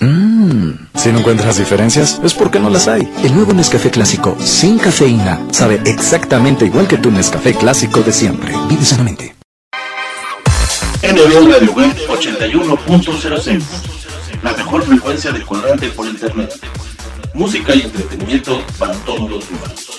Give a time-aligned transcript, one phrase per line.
[0.00, 3.08] Mmm, si no encuentras diferencias, es porque no las hay.
[3.24, 8.52] El nuevo Nescafé clásico sin cafeína sabe exactamente igual que tu Nescafé clásico de siempre.
[8.68, 9.34] Vive sanamente.
[11.02, 13.62] NB Radio Web 81.06
[14.42, 16.52] La mejor frecuencia de cuadrante por internet.
[17.32, 19.98] Música y entretenimiento para todos los humanos.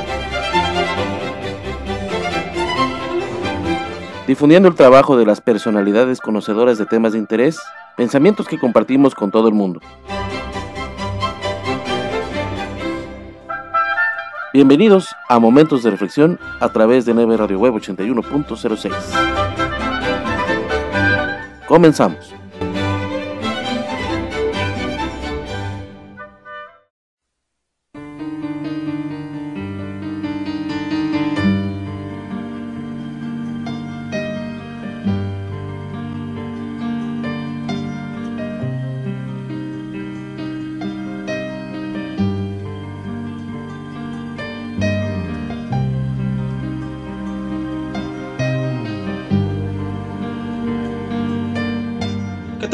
[4.31, 7.59] Difundiendo el trabajo de las personalidades conocedoras de temas de interés,
[7.97, 9.81] pensamientos que compartimos con todo el mundo.
[14.53, 18.93] Bienvenidos a Momentos de Reflexión a través de 9 Radio Web 81.06.
[21.67, 22.33] Comenzamos.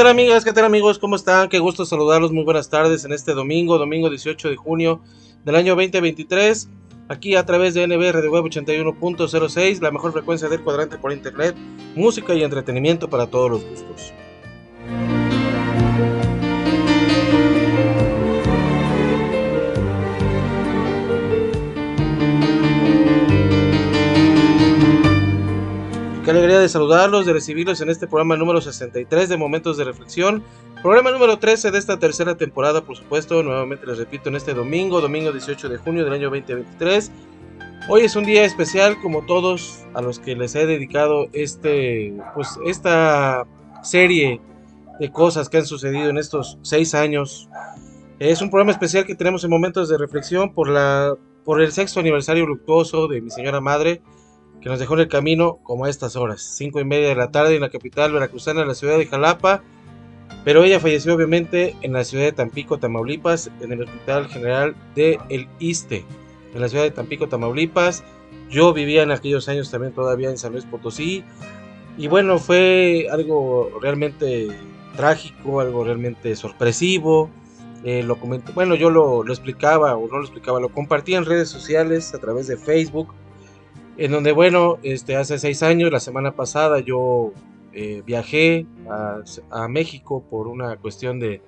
[0.08, 0.46] Tal amigas?
[0.46, 1.00] ¿Qué tal amigos?
[1.00, 1.50] ¿Cómo están?
[1.50, 2.32] Qué gusto saludarlos.
[2.32, 5.02] Muy buenas tardes en este domingo, domingo 18 de junio
[5.44, 6.70] del año 2023.
[7.10, 11.58] Aquí a través de NB Radio Web 81.06, la mejor frecuencia del cuadrante por internet,
[11.94, 14.14] música y entretenimiento para todos los gustos.
[26.28, 30.44] Qué alegría de saludarlos, de recibirlos en este programa número 63 de Momentos de Reflexión.
[30.84, 33.42] Programa número 13 de esta tercera temporada, por supuesto.
[33.44, 37.12] Nuevamente les repito, en este domingo, domingo 18 de junio del año 2023.
[37.88, 42.60] Hoy es un día especial, como todos a los que les he dedicado este, pues,
[42.66, 43.48] esta
[43.82, 44.42] serie
[45.00, 47.48] de cosas que han sucedido en estos seis años.
[48.20, 51.16] Es un programa especial que tenemos en Momentos de Reflexión por, la,
[51.46, 54.02] por el sexto aniversario luctuoso de mi señora madre
[54.62, 57.32] que nos dejó en el camino como a estas horas, cinco y media de la
[57.32, 59.64] tarde en la capital veracruzana, la ciudad de Jalapa.
[60.44, 65.20] Pero ella falleció obviamente en la ciudad de Tampico, Tamaulipas, en el Hospital General de
[65.30, 66.06] El Iste,
[66.54, 68.04] en la ciudad de Tampico, Tamaulipas.
[68.50, 71.24] Yo vivía en aquellos años también todavía en San Luis Potosí.
[71.98, 74.48] Y bueno, fue algo realmente
[74.96, 77.30] trágico, algo realmente sorpresivo.
[77.84, 81.50] Eh, lo bueno, yo lo, lo, explicaba o no lo explicaba, lo compartía en redes
[81.50, 83.14] sociales a través de Facebook,
[83.98, 87.32] en donde, bueno, este, hace seis años, la semana pasada, yo
[87.74, 88.66] eh, viajé
[89.52, 91.42] a, México por una cuestión de,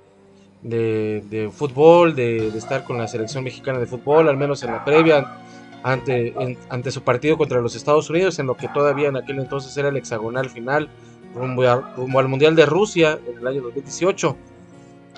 [1.51, 5.39] fútbol, de, estar con la selección mexicana de fútbol, al menos en la previa,
[5.83, 9.89] ante, su partido contra los Estados Unidos, en lo que todavía en aquel entonces era
[9.89, 10.89] el hexagonal final,
[11.35, 11.63] rumbo,
[11.95, 14.35] rumbo al Mundial de Rusia en el año 2018.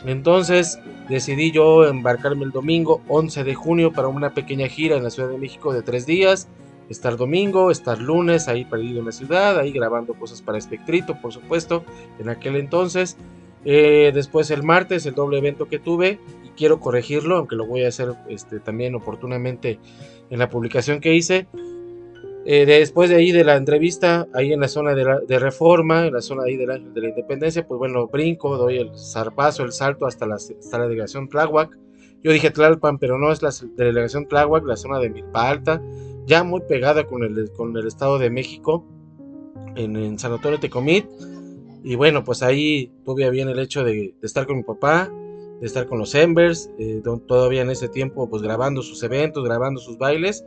[0.06, 5.10] Entonces decidí yo embarcarme el domingo 11 de junio para una pequeña gira en la
[5.10, 6.48] Ciudad de México de tres días.
[6.91, 11.31] Estar domingo, estar lunes ahí perdido en la ciudad, ahí grabando cosas para Espectrito, por
[11.31, 11.83] supuesto,
[12.19, 13.17] en aquel entonces.
[13.63, 17.83] Eh, después el martes, el doble evento que tuve, y quiero corregirlo, aunque lo voy
[17.83, 19.79] a hacer este, también oportunamente
[20.29, 21.47] en la publicación que hice.
[22.43, 26.21] Eh, después de ahí de la entrevista, ahí en la zona de, Reforma, en la
[26.21, 30.07] zona ahí de la, de la, Independencia, pues bueno, brinco, doy el zarpazo, el salto
[30.07, 31.77] hasta la, hasta la delegación Tláhuac.
[32.23, 35.81] Yo dije Tlalpan, pero no es la delegación Tláhuac, la zona de Milpa Alta,
[36.25, 38.85] ya muy pegada con el, con el Estado de México,
[39.75, 41.06] en, en San Antonio Tecomit.
[41.83, 45.12] Y bueno, pues ahí tuve bien el hecho de, estar con mi papá,
[45.59, 49.79] de estar con los Embers, eh, todavía en ese tiempo, pues grabando sus eventos, grabando
[49.79, 50.45] sus bailes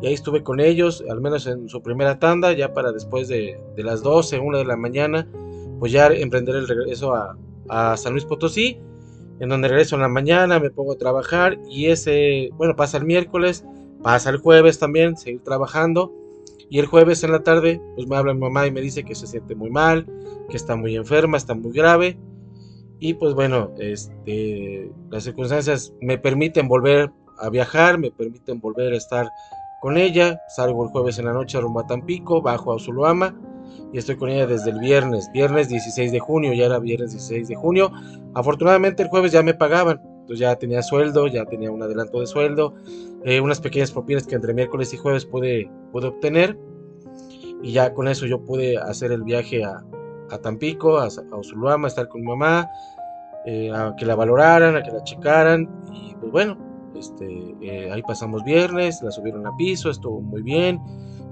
[0.00, 3.60] y ahí estuve con ellos, al menos en su primera tanda, ya para después de,
[3.76, 5.28] de las 12, 1 de la mañana,
[5.78, 7.36] pues ya emprender el regreso a,
[7.68, 8.78] a, San Luis Potosí,
[9.40, 13.04] en donde regreso en la mañana, me pongo a trabajar y ese, bueno, pasa el
[13.04, 13.64] miércoles,
[14.02, 16.12] pasa el jueves también, seguir trabajando.
[16.68, 19.16] Y el jueves en la tarde, pues me habla mi mamá y me dice que
[19.16, 20.06] se siente muy mal,
[20.48, 22.18] que está muy enferma, está muy grave.
[23.00, 28.96] Y pues bueno, este, las circunstancias me permiten volver a viajar, me permiten volver a
[28.96, 29.28] estar
[29.80, 30.40] con ella.
[30.48, 33.34] Salgo el jueves en la noche rumbo a Tampico, bajo a Zuluama
[33.92, 37.48] y estoy con ella desde el viernes, viernes 16 de junio, ya era viernes 16
[37.48, 37.92] de junio.
[38.34, 40.00] Afortunadamente el jueves ya me pagaban,
[40.30, 42.74] entonces ya tenía sueldo, ya tenía un adelanto de sueldo,
[43.24, 46.56] eh, unas pequeñas propinas que entre miércoles y jueves pude, pude obtener
[47.64, 49.84] y ya con eso yo pude hacer el viaje a,
[50.30, 52.70] a Tampico, a, a a estar con mamá,
[53.44, 56.56] eh, a que la valoraran, a que la checaran y pues bueno,
[56.94, 60.80] este, eh, ahí pasamos viernes, la subieron a piso, estuvo muy bien.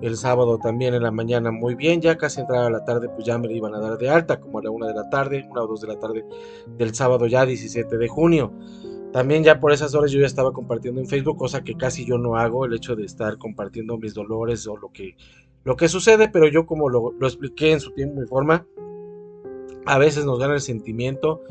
[0.00, 3.36] El sábado también en la mañana muy bien, ya casi entraba la tarde, pues ya
[3.36, 5.66] me iban a dar de alta, como a la una de la tarde, una o
[5.66, 6.24] dos de la tarde
[6.76, 8.52] del sábado ya 17 de junio.
[9.12, 12.18] También ya por esas horas yo ya estaba compartiendo en Facebook, cosa que casi yo
[12.18, 15.16] no hago, el hecho de estar compartiendo mis dolores o lo que,
[15.64, 18.66] lo que sucede, pero yo como lo, lo expliqué en su tiempo y forma,
[19.86, 21.42] a veces nos gana el sentimiento,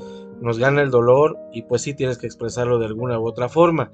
[0.42, 3.92] nos gana el dolor y pues sí tienes que expresarlo de alguna u otra forma.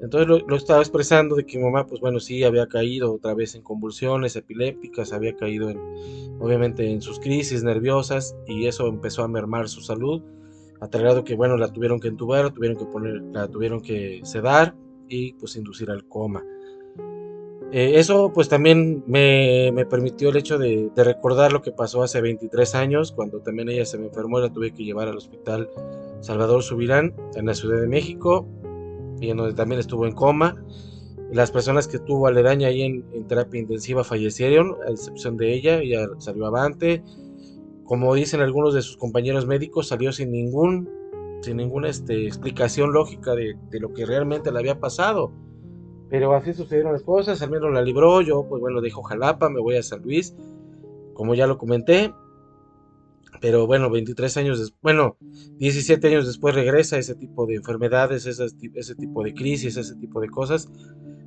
[0.00, 3.54] Entonces lo, estaba expresando de que mi mamá, pues bueno, sí había caído otra vez
[3.54, 5.78] en convulsiones epilépticas, había caído en,
[6.38, 10.22] obviamente en sus crisis nerviosas y eso empezó a mermar su salud,
[10.80, 14.20] a tal grado que bueno, la tuvieron que entubar, tuvieron que poner, la tuvieron que
[14.24, 14.74] sedar
[15.08, 16.44] y pues inducir al coma.
[17.72, 22.02] Eh, eso pues también me, me, permitió el hecho de, de, recordar lo que pasó
[22.04, 25.16] hace 23 años, cuando también ella se me enfermó y la tuve que llevar al
[25.16, 25.68] hospital
[26.20, 28.46] Salvador Subirán en la Ciudad de México,
[29.20, 30.62] y en donde también estuvo en coma.
[31.32, 35.80] Las personas que tuvo aledaña ahí en, en terapia intensiva fallecieron, a excepción de ella,
[35.80, 37.02] ella salió avante.
[37.86, 40.88] Como dicen algunos de sus compañeros médicos, salió sin ningún
[41.42, 45.32] sin ninguna este, explicación lógica de, lo que realmente le había pasado.
[46.08, 49.60] Pero así sucedieron las cosas, al menos la libró, yo pues bueno, dejo Jalapa, me
[49.60, 50.34] voy a San Luis,
[51.14, 52.12] como ya lo comenté,
[53.40, 55.16] pero bueno, 23 años después, bueno,
[55.58, 60.28] 17 años después regresa ese tipo de enfermedades, ese, tipo de crisis, ese tipo de
[60.28, 60.68] cosas,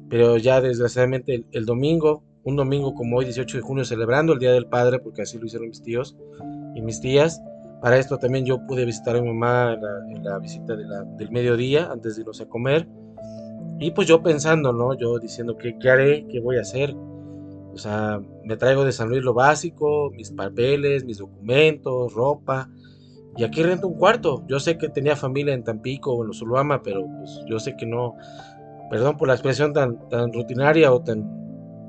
[0.09, 4.51] pero ya desgraciadamente el, domingo, un domingo como hoy, 18 de junio, celebrando el Día
[4.51, 6.17] del Padre, porque así lo hicieron mis tíos
[6.75, 7.41] y mis tías,
[7.81, 10.85] para esto también yo pude visitar a mi mamá en la, en la visita de
[10.85, 12.87] la, del mediodía, antes de irnos a comer,
[13.79, 14.93] y pues yo pensando, ¿no?
[14.93, 16.27] Yo diciendo, ¿qué, qué haré?
[16.27, 16.93] ¿Qué voy a hacer?
[17.73, 22.69] O sea, me traigo de San Luis lo básico, mis papeles, mis documentos, ropa.
[23.37, 24.43] Y aquí rento un cuarto.
[24.47, 26.43] Yo sé que tenía familia en Tampico o en Los
[26.83, 28.15] pero pues yo sé que no.
[28.89, 31.23] Perdón por la expresión tan, tan rutinaria o tan,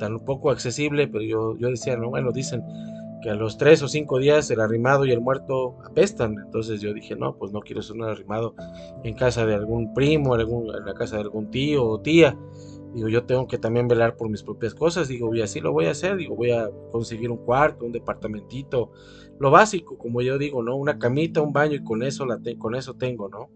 [0.00, 2.64] tan poco accesible, pero yo, yo decía, no, bueno, dicen
[3.22, 6.36] que a los tres o cinco días el arrimado y el muerto apestan.
[6.44, 8.54] Entonces yo dije, no, pues no quiero un arrimado
[9.04, 12.36] en casa de algún primo, algún, en la casa de algún tío o tía.
[12.94, 15.06] Digo, yo tengo que también velar por mis propias cosas.
[15.06, 16.16] Digo, y así lo voy a hacer.
[16.16, 18.90] Digo, voy a conseguir un cuarto, un departamentito,
[19.38, 20.76] lo básico, como yo digo, ¿no?
[20.76, 23.48] Una camita, un baño y con eso, la con eso tengo, ¿no?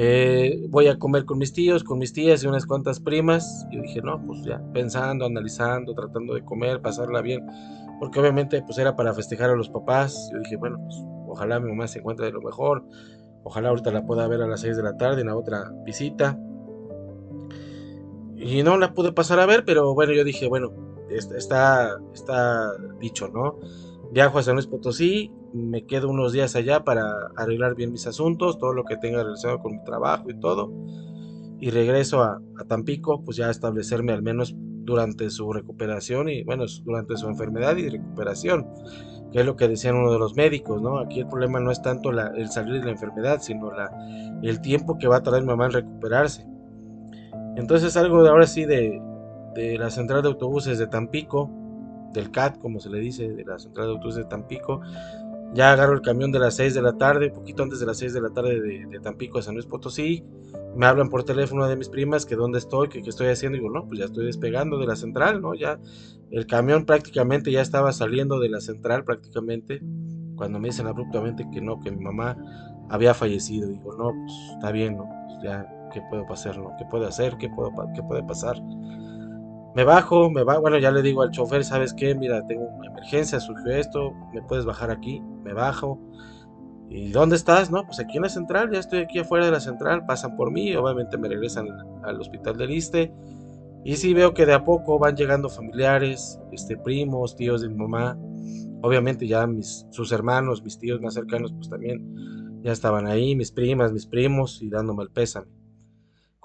[0.00, 3.66] Eh, voy a comer con mis tíos, con mis tías y unas cuantas primas.
[3.72, 7.44] Yo dije, no, pues ya, pensando, analizando, tratando de comer, pasarla bien,
[7.98, 10.30] porque obviamente pues era para festejar a los papás.
[10.32, 10.94] Yo dije, bueno, pues
[11.26, 12.84] ojalá mi mamá se encuentre de lo mejor,
[13.42, 16.38] ojalá ahorita la pueda ver a las 6 de la tarde en la otra visita.
[18.36, 20.70] Y no la pude pasar a ver, pero bueno, yo dije, bueno,
[21.10, 23.56] está, está dicho, ¿no?
[24.12, 27.04] Viajo a San Luis Potosí, me quedo unos días allá para
[27.36, 30.72] arreglar bien mis asuntos, todo lo que tenga relacionado con mi trabajo y todo.
[31.60, 36.64] Y regreso a, Tampico, pues ya a establecerme al menos durante su recuperación y bueno,
[36.84, 38.66] durante su enfermedad y recuperación,
[39.32, 40.98] que es lo que decían uno de los médicos, ¿no?
[40.98, 43.90] Aquí el problema no es tanto el salir de la enfermedad, sino la,
[44.42, 46.46] el tiempo que va a tardar mi mamá en recuperarse.
[47.56, 49.02] Entonces algo de ahora sí de,
[49.54, 51.50] de la central de autobuses de Tampico,
[52.12, 54.80] del CAT, como se le dice, de la central de autobuses de Tampico.
[55.54, 58.12] Ya agarro el camión de las 6 de la tarde, poquito antes de las 6
[58.12, 60.24] de la tarde de, Tampico a San Luis Potosí.
[60.76, 63.56] Me hablan por teléfono de mis primas que dónde estoy, que qué estoy haciendo.
[63.56, 65.54] Digo, no, pues ya estoy despegando de la central, ¿no?
[65.54, 65.80] Ya
[66.30, 69.80] el camión prácticamente ya estaba saliendo de la central prácticamente.
[70.36, 72.36] Cuando me dicen abruptamente que no, que mi mamá
[72.90, 73.68] había fallecido.
[73.68, 75.04] Digo, no, pues está bien, ¿no?
[75.04, 76.72] Pues ya, ¿qué puedo hacer, no?
[76.78, 77.36] ¿Qué puedo hacer?
[77.38, 78.56] ¿Qué, puedo, qué puede pasar?
[79.74, 82.14] Me bajo, me va, bueno, ya le digo al chofer, ¿sabes qué?
[82.14, 86.00] Mira, tengo una emergencia, surgió esto, me puedes bajar aquí, me bajo.
[86.90, 87.70] ¿Y dónde estás?
[87.70, 90.50] No, pues aquí en la central, ya estoy aquí afuera de la central, pasan por
[90.50, 91.68] mí, obviamente me regresan
[92.02, 93.12] al hospital del Iste.
[93.84, 97.76] Y sí veo que de a poco van llegando familiares, este, primos, tíos de mi
[97.76, 98.18] mamá.
[98.82, 103.52] Obviamente ya mis, sus hermanos, mis tíos más cercanos, pues también ya estaban ahí, mis
[103.52, 105.57] primas, mis primos, y dándome el pésame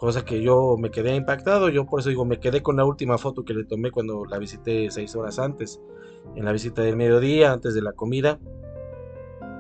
[0.04, 3.18] cosa que yo me quedé impactado, yo por eso digo, me quedé con la última
[3.18, 5.80] foto que le tomé cuando la visité seis horas antes,
[6.36, 8.38] en la visita del mediodía, antes de la comida,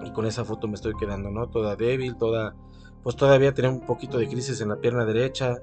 [0.05, 1.47] y con esa foto me estoy quedando, ¿no?
[1.47, 2.57] Toda débil, toda,
[3.03, 5.62] pues todavía tenía un poquito de crisis en la pierna derecha,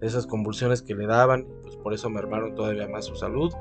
[0.00, 3.52] esas convulsiones que le daban, pues por eso me armaron todavía más su salud.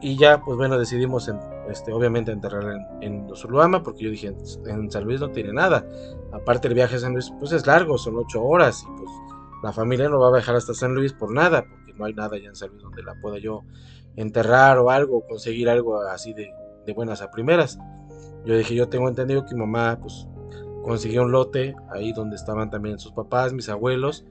[0.00, 1.30] Y ya, pues bueno, decidimos,
[1.68, 4.34] este, obviamente, enterrarla en, en Zuluama, porque yo dije,
[4.66, 5.86] en San Luis no tiene nada.
[6.32, 9.10] Aparte, el viaje a San Luis, pues es largo, son ocho horas, y pues
[9.64, 12.36] la familia no va a viajar hasta San Luis por nada, porque no hay nada
[12.36, 13.62] allá en San Luis donde la pueda yo
[14.14, 16.52] enterrar o algo, conseguir algo así de,
[16.94, 17.78] buenas a primeras.
[18.44, 20.28] Yo dije, yo tengo entendido que mi mamá pues
[20.82, 24.26] consiguió un lote ahí donde estaban también sus papás, mis abuelos,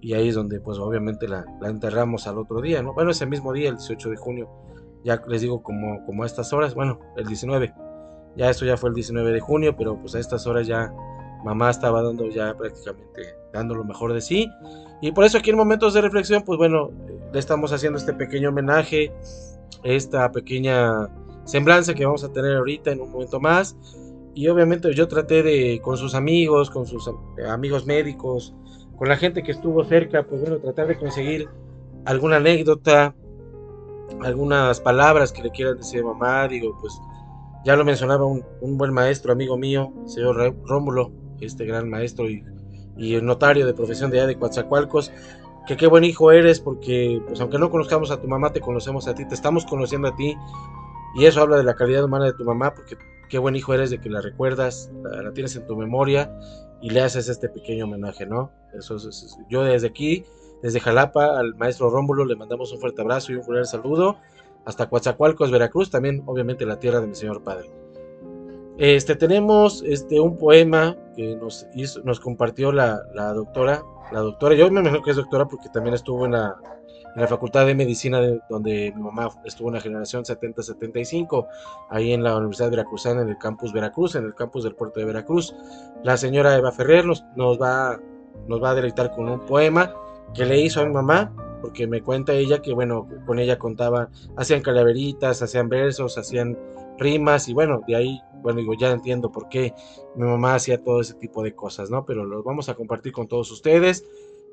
[0.00, 2.94] y ahí es donde pues obviamente la, enterramos al otro día, ¿no?
[2.94, 4.48] Bueno, ese mismo día, el 18 de junio,
[5.04, 7.74] ya les digo como, como a estas horas, bueno, el 19,
[8.34, 10.90] ya eso ya fue el 19 de junio, pero pues a estas horas ya
[11.44, 14.50] mamá estaba dando ya prácticamente dando lo mejor de sí.
[15.00, 16.90] Y por eso aquí en momentos de reflexión, pues bueno,
[17.32, 19.12] le estamos haciendo este pequeño homenaje,
[19.82, 21.08] esta pequeña
[21.44, 23.76] semblanza que vamos a tener ahorita en un momento más.
[24.34, 27.10] Y obviamente yo traté de, con sus amigos, con sus
[27.48, 28.54] amigos médicos,
[28.96, 31.48] con la gente que estuvo cerca, pues bueno, tratar de conseguir
[32.04, 33.14] alguna anécdota,
[34.22, 36.46] algunas palabras que le quieran decir a mamá.
[36.46, 37.00] Digo, pues
[37.64, 41.10] ya lo mencionaba un, un buen maestro, amigo mío, señor Rómulo,
[41.46, 42.44] este gran maestro y,
[42.98, 45.10] el notario de profesión de allá de Coatzacoalcos,
[45.66, 49.08] que qué buen hijo eres, porque pues aunque no conozcamos a tu mamá, te conocemos
[49.08, 50.36] a ti, te estamos conociendo a ti,
[51.14, 52.96] y eso habla de la calidad humana de tu mamá, porque
[53.30, 56.30] qué buen hijo eres de que la recuerdas, la, tienes en tu memoria
[56.82, 58.52] y le haces este pequeño homenaje, ¿no?
[58.74, 60.24] Eso es, yo desde aquí,
[60.62, 64.18] desde Jalapa, al maestro Rómulo le mandamos un fuerte abrazo y un fuerte saludo,
[64.66, 67.79] hasta Coatzacoalcos, Veracruz, también obviamente la tierra de mi señor padre.
[68.80, 71.66] Este, tenemos este, un poema que nos,
[72.02, 73.02] nos compartió la,
[73.34, 73.82] doctora.
[74.10, 76.56] La doctora, yo me imagino que es doctora porque también estuvo en la,
[77.28, 81.46] Facultad de Medicina, donde mi mamá estuvo en la generación 70-75,
[81.90, 85.04] ahí en la Universidad Veracruzana, en el campus Veracruz, en el campus del puerto de
[85.04, 85.54] Veracruz.
[86.02, 88.00] La señora Eva Ferrer nos, nos, va,
[88.48, 89.92] nos va a deleitar con un poema
[90.32, 94.08] que le hizo a mi mamá, porque me cuenta ella que, bueno, con ella contaba,
[94.36, 96.56] hacían calaveritas, hacían versos, hacían
[96.96, 99.74] rimas, y bueno, de ahí bueno, digo, ya entiendo por qué
[100.16, 102.04] mi mamá hacía todo ese tipo de cosas, ¿no?
[102.04, 104.04] Pero los vamos a compartir con todos ustedes.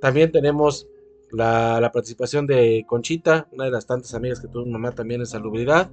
[0.01, 0.87] También tenemos
[1.31, 5.27] la, participación de Conchita, una de las tantas amigas que tuvo mi mamá también en
[5.27, 5.91] salubridad.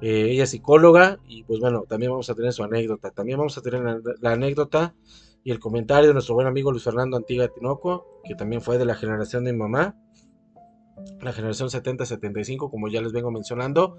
[0.00, 3.10] Eh, ella es psicóloga y pues bueno, también vamos a tener su anécdota.
[3.10, 4.94] También vamos a tener la, anécdota
[5.42, 8.84] y el comentario de nuestro buen amigo Luis Fernando Antiga Tinoco, que también fue de
[8.84, 9.96] la generación de mi mamá
[11.20, 13.96] la generación 70-75, como ya les vengo mencionando.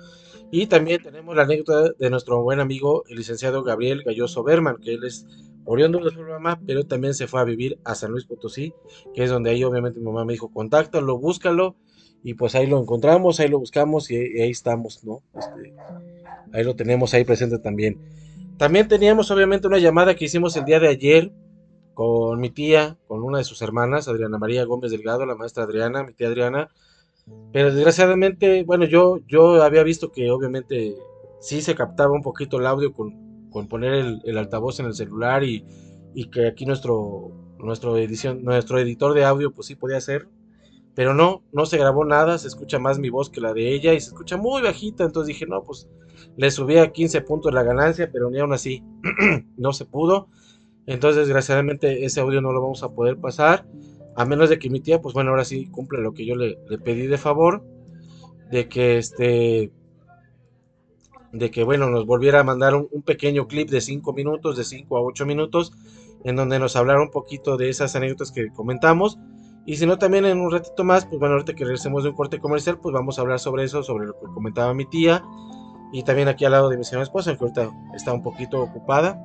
[0.51, 4.93] Y también tenemos la anécdota de nuestro buen amigo, el licenciado Gabriel Galloso Berman, que
[4.93, 5.25] él es
[5.65, 8.73] oriundo de su mamá, pero también se fue a vivir a San Luis Potosí,
[9.13, 11.75] que es donde ahí obviamente mi mamá me dijo, contáctalo, búscalo,
[12.23, 15.21] y pues ahí lo encontramos, ahí lo buscamos y, y ahí estamos, ¿no?
[15.37, 15.73] Este,
[16.53, 17.99] ahí lo tenemos ahí presente también.
[18.57, 21.31] También teníamos obviamente una llamada que hicimos el día de ayer
[21.93, 26.03] con mi tía, con una de sus hermanas, Adriana María Gómez Delgado, la maestra Adriana,
[26.03, 26.69] mi tía Adriana,
[27.51, 30.95] pero desgraciadamente, bueno, yo, yo había visto que obviamente
[31.39, 35.43] sí se captaba un poquito el audio con, con poner el, altavoz en el celular
[35.43, 35.65] y,
[36.13, 40.27] y que aquí nuestro, nuestro, edición, nuestro editor de audio pues sí podía hacer,
[40.93, 43.93] pero no, no se grabó nada, se escucha más mi voz que la de ella
[43.93, 45.87] y se escucha muy bajita, entonces dije, no, pues
[46.35, 48.83] le subí a 15 puntos la ganancia, pero ni aún así
[49.57, 50.27] no se pudo.
[50.85, 53.65] Entonces, desgraciadamente, ese audio no lo vamos a poder pasar.
[54.17, 56.57] A menos de que mi tía, pues bueno, ahora sí cumple lo que yo le,
[56.83, 57.63] pedí de favor.
[58.49, 59.71] De que este.
[61.31, 64.63] De que, bueno, nos volviera a mandar un, un pequeño clip de 5 minutos, de
[64.63, 65.71] 5 a 8 minutos,
[66.23, 69.19] en donde nos hablara un poquito de esas anécdotas que comentamos.
[69.67, 72.15] Y si no, también en un ratito más, pues bueno, ahorita que regresemos de un
[72.15, 75.23] corte comercial, pues vamos a hablar sobre eso, sobre lo que comentaba mi tía.
[75.93, 79.21] Y también aquí al lado de mi señora esposa, que ahorita está un poquito ocupada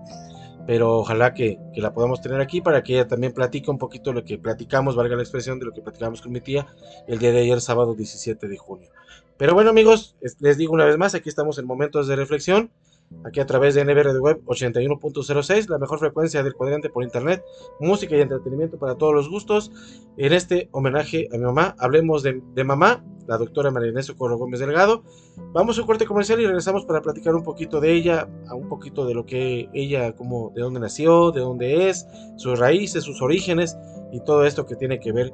[0.67, 4.13] pero ojalá que, que, la podamos tener aquí para que ella también platique un poquito
[4.13, 6.67] lo que platicamos, valga la expresión de lo que platicamos con mi tía
[7.07, 8.91] el día de ayer, sábado 17 de junio.
[9.37, 12.71] Pero bueno amigos, les digo una vez más, aquí estamos en momentos de reflexión,
[13.25, 17.45] aquí a través de NBR de Web 81.06, la mejor frecuencia del cuadrante por internet,
[17.81, 19.71] música y entretenimiento para todos los gustos.
[20.17, 24.61] En este homenaje a mi mamá, hablemos de, mamá, la doctora María Inés Socorro Gómez
[24.61, 25.05] Delgado.
[25.53, 28.69] Vamos a un corte comercial y regresamos para platicar un poquito de ella, a un
[28.69, 33.23] poquito de lo que ella, como, de dónde nació, de dónde es, sus raíces, sus
[33.23, 33.77] orígenes
[34.13, 35.33] y todo esto que tiene que ver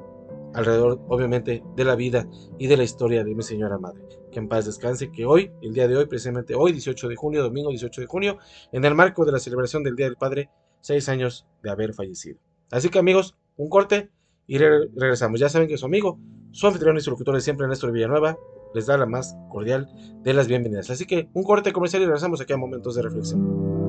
[0.53, 4.18] alrededor, obviamente, de la vida y de la historia de mi señora madre.
[4.31, 7.43] Que en paz descanse, que hoy, el día de hoy, precisamente hoy, 18 de junio,
[7.43, 8.37] domingo 18 de junio,
[8.71, 10.49] en el marco de la celebración del Día del Padre,
[10.81, 12.39] seis años de haber fallecido.
[12.71, 14.09] Así que amigos, un corte
[14.47, 15.39] y re regresamos.
[15.39, 16.19] Ya saben que su amigo,
[16.51, 18.37] su anfitrión y su locutor de siempre, Néstor Villanueva,
[18.73, 19.89] les da la más cordial
[20.23, 20.89] de las bienvenidas.
[20.89, 23.88] Así que un corte comercial y regresamos aquí a momentos de reflexión.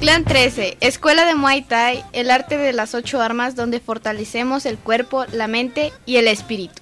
[0.00, 4.78] Clan 13, Escuela de Muay Thai, el arte de las ocho armas donde fortalecemos el
[4.78, 6.80] cuerpo, la mente y el espíritu.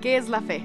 [0.00, 0.62] ¿Qué es la fe?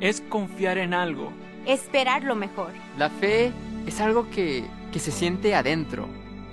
[0.00, 1.32] Es confiar en algo.
[1.66, 2.70] Esperar lo mejor.
[2.96, 3.50] La fe
[3.88, 6.08] es algo que, que se siente adentro,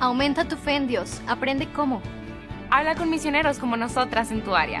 [0.00, 1.22] Aumenta tu fe en Dios.
[1.26, 2.02] Aprende cómo.
[2.70, 4.80] Habla con misioneros como nosotras en tu área.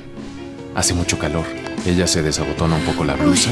[0.75, 1.45] Hace mucho calor.
[1.85, 3.51] Ella se desabotona un poco la blusa.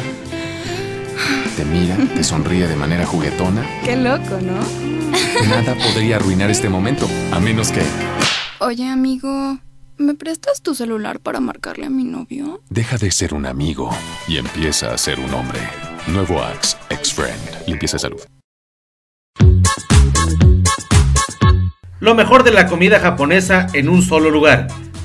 [1.55, 3.65] Te mira, te sonríe de manera juguetona.
[3.83, 4.59] Qué loco, ¿no?
[5.49, 7.81] Nada podría arruinar este momento, a menos que
[8.59, 9.57] Oye, amigo,
[9.97, 12.61] ¿me prestas tu celular para marcarle a mi novio?
[12.69, 13.89] deja de ser un amigo
[14.27, 15.59] y empieza a ser un hombre.
[16.07, 17.67] Nuevo Axe, Ex-Friend.
[17.67, 18.21] Limpieza de salud.
[21.99, 24.67] Lo mejor de la comida japonesa en un solo lugar.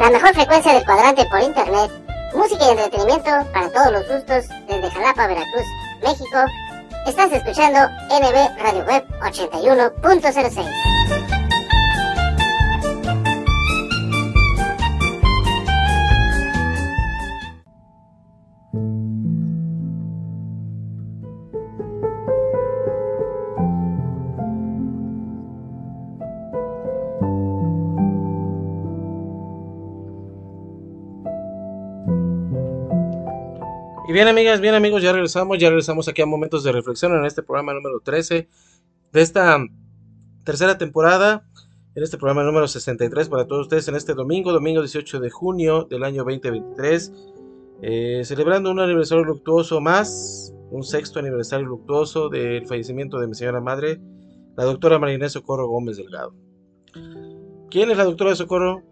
[0.00, 1.90] La mejor frecuencia del cuadrante por internet.
[2.34, 5.66] Música y entretenimiento para todos los gustos desde Jalapa, Veracruz,
[6.02, 6.38] México.
[7.06, 7.78] Estás escuchando
[8.10, 10.95] NB Radio Web 81.06.
[34.16, 37.42] bien amigas, bien amigos, ya regresamos, ya regresamos aquí a Momentos de Reflexión en este
[37.42, 38.48] programa número 13
[39.12, 39.58] de esta
[40.42, 41.46] tercera temporada,
[41.94, 45.84] en este programa número 63 para todos ustedes en este domingo, domingo 18 de junio
[45.90, 47.12] del año 2023,
[47.82, 53.60] eh, celebrando un aniversario luctuoso más, un sexto aniversario luctuoso del fallecimiento de mi señora
[53.60, 54.00] madre,
[54.56, 56.32] la doctora Marinés Socorro Gómez Delgado.
[57.70, 58.82] ¿Quién es la doctora Socorro?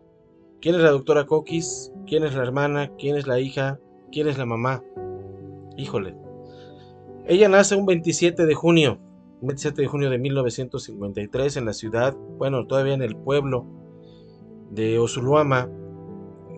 [0.60, 1.90] ¿Quién es la doctora Coquis?
[2.06, 2.90] ¿Quién es la hermana?
[2.98, 3.80] ¿Quién es la hija?
[4.12, 4.82] ¿Quién es la mamá?
[5.76, 6.16] Híjole.
[7.26, 8.98] Ella nace un 27 de junio,
[9.40, 13.66] 27 de junio de 1953 en la ciudad, bueno, todavía en el pueblo
[14.70, 15.68] de Osuluama,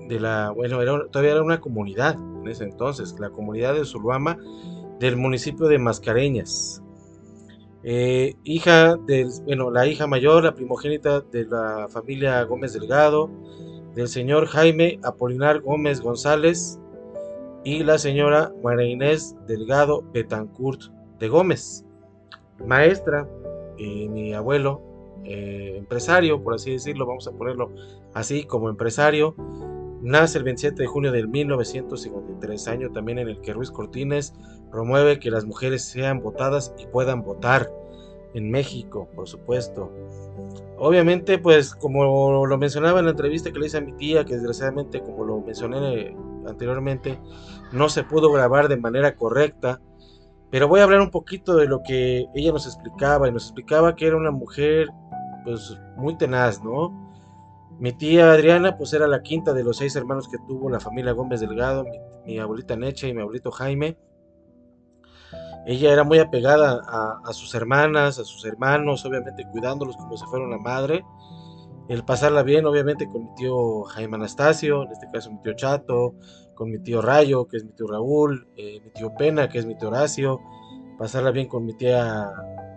[0.09, 4.39] de la, bueno, todavía era una comunidad en ese entonces, la comunidad de Osuluama
[5.01, 6.83] del municipio de Mascareñas.
[7.83, 13.31] Eh, hija del, bueno, la hija mayor, la primogénita de la familia Gómez Delgado,
[13.95, 16.81] del señor Jaime Apolinar Gómez González,
[17.67, 20.83] y la señora María Inés Delgado Betancourt
[21.19, 21.85] de Gómez,
[22.65, 23.29] maestra,
[23.77, 24.81] y mi abuelo,
[25.25, 27.73] eh, empresario, por así decirlo, vamos a ponerlo
[28.15, 29.35] así como empresario,
[30.01, 34.33] nace el 27 de junio de 1953, año también en el que Ruiz Cortines
[34.71, 37.69] promueve que las mujeres sean votadas y puedan votar
[38.35, 39.91] en México, por supuesto.
[40.79, 44.35] Obviamente, pues como lo mencionaba en la entrevista que le hice a mi tía, que
[44.35, 46.15] desgraciadamente, como lo mencioné
[46.47, 47.19] anteriormente,
[47.73, 49.81] no se pudo grabar de manera correcta,
[50.51, 53.97] pero voy a hablar un poquito de lo que ella nos explicaba, y nos explicaba
[53.97, 54.89] que era una mujer,
[55.45, 57.05] pues, muy tenaz, ¿no?
[57.79, 61.13] Mi tía Adriana, pues, era la quinta de los seis hermanos que tuvo la familia
[61.13, 61.85] Gómez Delgado,
[62.25, 63.99] mi, abuelita Necha y mi abuelito Jaime.
[65.67, 70.25] Ella era muy apegada a, a, sus hermanas, a sus hermanos, obviamente cuidándolos como si
[70.27, 71.05] fuera una madre.
[71.89, 76.15] El pasarla bien, obviamente, con mi tío Jaime Anastasio, en este caso mi tío Chato,
[76.57, 79.67] con mi tío Rayo, que es mi tío Raúl, eh, mi tío Pena, que es
[79.67, 80.41] mi tío Horacio,
[80.99, 82.33] pasarla bien con mi tía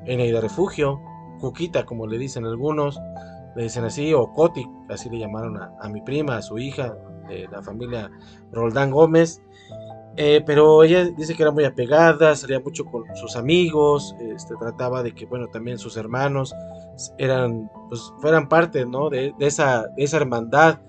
[0.06, 1.00] Eneida Refugio,
[1.40, 3.00] Cuquita, como le dicen algunos,
[3.56, 6.96] le dicen así, o Coti, así le llamaron a, mi prima, a su hija,
[7.28, 8.12] de la familia
[8.52, 9.42] Roldán Gómez.
[10.18, 15.02] Eh, pero ella dice que era muy apegada, salía mucho con sus amigos, este, trataba
[15.02, 16.54] de que, bueno, también sus hermanos
[17.18, 19.10] eran, pues, fueran parte, ¿no?
[19.10, 20.80] De esa hermandad.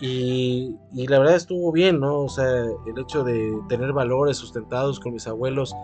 [0.00, 2.20] Y, la verdad estuvo bien, ¿no?
[2.20, 5.74] O sea, el hecho de tener valores sustentados con mis abuelos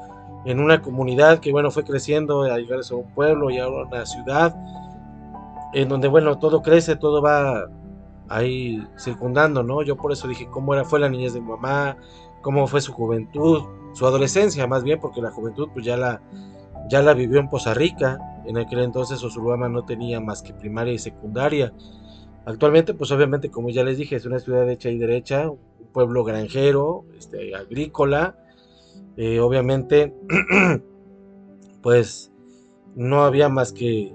[0.44, 4.06] en una comunidad que, bueno, fue creciendo a llegar a un pueblo y ahora una
[4.06, 4.54] ciudad,
[5.72, 7.68] en donde, bueno, todo crece, todo va
[8.28, 9.82] ahí circundando, ¿no?
[9.82, 11.96] Yo por eso dije, ¿cómo era, fue la niñez de mi mamá?
[12.42, 13.62] cómo fue su juventud,
[13.94, 16.20] su adolescencia más bien, porque la juventud pues ya la,
[16.90, 20.92] ya la vivió en Poza Rica, en aquel entonces Osulama no tenía más que primaria
[20.92, 21.72] y secundaria,
[22.44, 25.58] Actualmente, pues obviamente, como ya les dije, es una ciudad hecha y derecha, un
[25.92, 28.36] pueblo granjero, este, agrícola.
[29.16, 30.14] Eh, obviamente,
[31.82, 32.32] pues
[32.96, 34.12] no había más que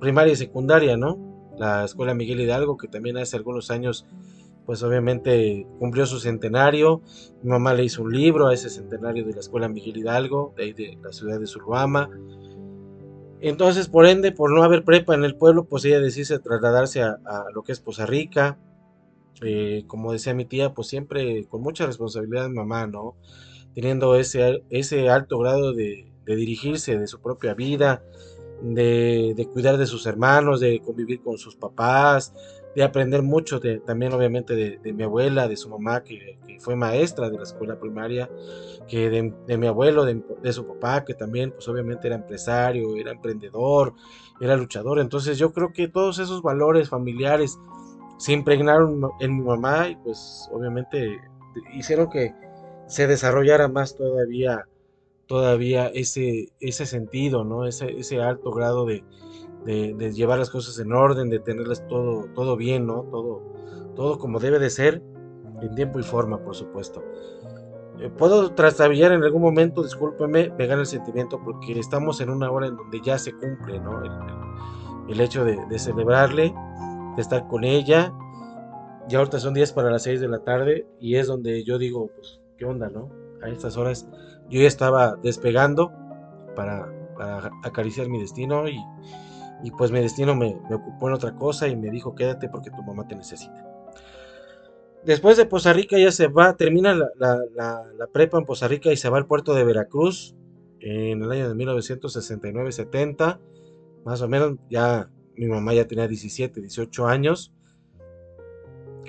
[0.00, 1.18] primaria y secundaria, ¿no?
[1.58, 4.06] La escuela Miguel Hidalgo, que también hace algunos años,
[4.66, 7.02] pues obviamente cumplió su centenario.
[7.42, 10.64] Mi mamá le hizo un libro a ese centenario de la escuela Miguel Hidalgo, de
[10.64, 12.10] ahí de la ciudad de Surubama.
[13.46, 17.18] Entonces, por ende, por no haber prepa en el pueblo, pues ella decide trasladarse a,
[17.54, 18.58] lo que es Poza Rica.
[19.42, 23.16] Eh, como decía mi tía, pues siempre con mucha responsabilidad mamá, ¿no?
[23.74, 28.02] Teniendo ese, ese alto grado de, dirigirse de su propia vida,
[28.62, 32.32] de, cuidar de sus hermanos, de convivir con sus papás,
[32.74, 37.28] de aprender mucho de, también obviamente de, mi abuela, de su mamá que, fue maestra
[37.28, 38.30] de la escuela primaria,
[38.88, 43.94] que de, mi abuelo, de, su papá que también pues obviamente era empresario, era emprendedor,
[44.40, 44.98] era luchador.
[44.98, 47.58] Entonces yo creo que todos esos valores familiares
[48.18, 51.20] se impregnaron en mi mamá y pues obviamente
[51.74, 52.34] hicieron que
[52.86, 54.66] se desarrollara más todavía
[55.26, 57.66] todavía ese, ese sentido, ¿no?
[57.66, 59.04] Ese, ese alto grado de,
[59.64, 63.02] de, llevar las cosas en orden, de tenerlas todo, todo bien, ¿no?
[63.04, 63.42] Todo,
[63.94, 65.02] todo como debe de ser,
[65.62, 67.02] en tiempo y forma, por supuesto.
[68.00, 72.50] Eh, puedo trastabillar en algún momento, discúlpeme, me gana el sentimiento porque estamos en una
[72.50, 74.02] hora en donde ya se cumple, ¿no?
[75.08, 76.54] El, hecho de, celebrarle,
[77.16, 78.12] de estar con ella.
[79.08, 82.10] Ya ahorita son días para las 6 de la tarde y es donde yo digo,
[82.16, 83.10] pues, ¿qué onda, no?
[83.42, 84.08] A estas horas
[84.48, 85.92] yo ya estaba despegando
[86.56, 88.78] para, para acariciar mi destino y,
[89.64, 92.82] y pues mi destino me, ocupó en otra cosa y me dijo quédate porque tu
[92.82, 93.64] mamá te necesita.
[95.06, 99.08] Después de Poza Rica ya se va, termina la, prepa en Poza Rica y se
[99.08, 100.36] va al puerto de Veracruz
[100.80, 103.40] en el año de 1969-70.
[104.04, 107.54] Más o menos ya mi mamá ya tenía 17, 18 años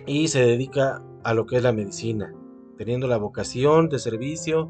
[0.06, 2.34] y se dedica a lo que es la medicina,
[2.78, 4.70] teniendo la vocación de servicio.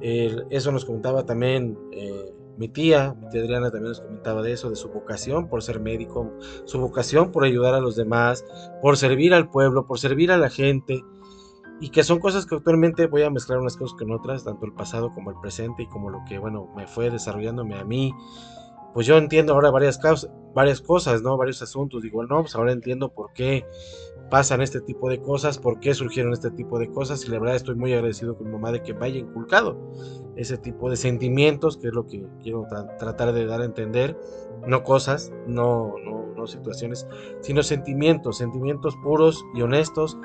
[0.00, 4.70] eso nos contaba también eh, mi tía, mi tía Adriana también nos comentaba de eso,
[4.70, 6.32] de su vocación por ser médico,
[6.64, 8.44] su vocación por ayudar a los demás,
[8.80, 11.02] por servir al pueblo, por servir a la gente,
[11.80, 14.72] y que son cosas que actualmente voy a mezclar unas cosas con otras, tanto el
[14.72, 18.12] pasado como el presente y como lo que, bueno, me fue desarrollándome a mí.
[18.94, 20.00] Pues yo entiendo ahora varias,
[20.54, 21.36] varias cosas, ¿no?
[21.36, 22.02] Varios asuntos.
[22.02, 23.66] Digo, no, pues ahora entiendo por qué
[24.30, 27.56] pasan este tipo de cosas, por qué surgieron este tipo de cosas y la verdad
[27.56, 29.76] estoy muy agradecido con mi mamá de que me haya inculcado
[30.36, 32.66] ese tipo de sentimientos, que es lo que quiero
[32.98, 34.16] tratar de dar a entender,
[34.66, 37.06] no cosas, no, no, no situaciones,
[37.40, 40.16] sino sentimientos, sentimientos puros y honestos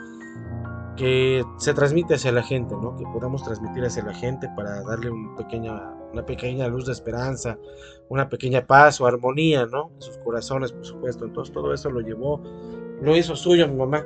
[0.99, 2.97] que se transmite hacia la gente, ¿no?
[2.97, 7.57] que podamos transmitir hacia la gente para darle un pequeña, una pequeña luz de esperanza,
[8.09, 9.91] una pequeña paz o armonía ¿no?
[9.95, 11.23] en sus corazones, por supuesto.
[11.23, 12.43] Entonces todo eso lo llevó
[13.01, 14.05] lo hizo suyo mi mamá,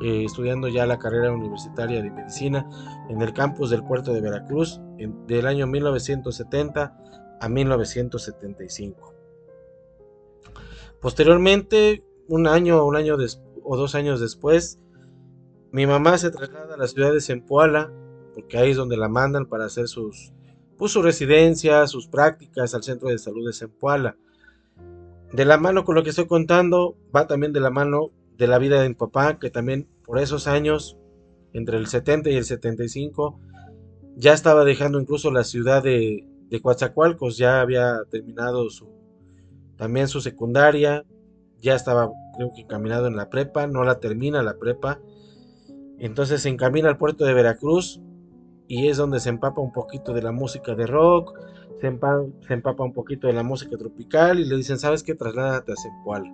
[0.00, 2.68] eh, estudiando ya la carrera universitaria de medicina
[3.08, 4.80] en el campus del puerto de Veracruz
[5.26, 6.96] del año 1970
[7.40, 9.14] a 1975.
[11.00, 13.16] Posteriormente, un año, un año
[13.64, 14.78] o dos años después,
[15.74, 17.92] mi mamá se traslada a la ciudad de Zempoala,
[18.32, 20.32] porque ahí es donde la mandan para hacer sus,
[20.78, 24.16] pues, su residencia, sus prácticas al centro de salud de Zempoala.
[25.32, 28.58] De la mano con lo que estoy contando, va también de la mano de la
[28.58, 30.96] vida de mi papá, que también por esos años,
[31.52, 33.40] entre el 70 y el 75,
[34.14, 38.88] ya estaba dejando incluso la ciudad de, de Coatzacoalcos, ya había terminado su,
[39.76, 41.04] también su secundaria,
[41.60, 45.00] ya estaba creo que encaminado en la prepa, no la termina la prepa,
[45.98, 48.00] entonces se encamina al puerto de Veracruz
[48.66, 51.38] y es donde se empapa un poquito de la música de rock,
[51.80, 51.86] se,
[52.54, 55.14] empapa un poquito de la música tropical y le dicen, ¿sabes qué?
[55.14, 56.32] Trasládate a Zempoala.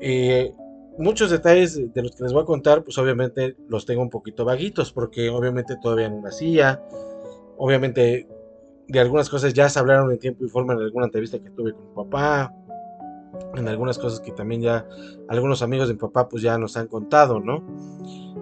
[0.00, 0.52] Eh,
[0.98, 4.44] muchos detalles de los que les voy a contar, pues obviamente los tengo un poquito
[4.44, 6.82] vaguitos, porque obviamente todavía no nacía,
[7.56, 8.28] obviamente
[8.86, 11.72] de algunas cosas ya se hablaron en tiempo y forma en alguna entrevista que tuve
[11.72, 12.52] con mi papá,
[13.54, 14.86] en algunas cosas que también ya
[15.28, 17.64] algunos amigos de mi papá pues ya nos han contado, ¿no?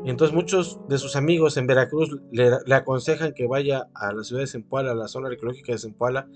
[0.04, 4.48] entonces muchos de sus amigos en Veracruz le, aconsejan que vaya a la ciudad de
[4.48, 6.28] Zempoala, a la zona arqueológica de Zempoala,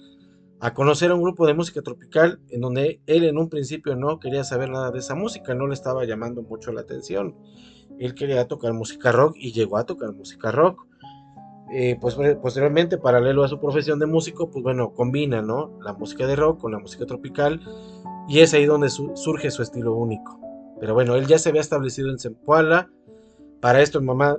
[0.60, 4.20] a conocer a un grupo de música tropical en donde él en un principio no
[4.20, 7.34] quería saber nada de esa música, no le estaba llamando mucho la atención.
[7.98, 10.86] Él quería tocar música rock y llegó a tocar música rock.
[11.72, 15.78] Eh, pues posteriormente, paralelo a su profesión de músico, pues bueno, combina ¿no?
[15.82, 17.60] la música de rock con la música tropical
[18.28, 20.40] y es ahí donde surge su estilo único.
[20.80, 22.90] Pero bueno, él ya se había establecido en Zempoala,
[23.60, 24.38] para esto mamá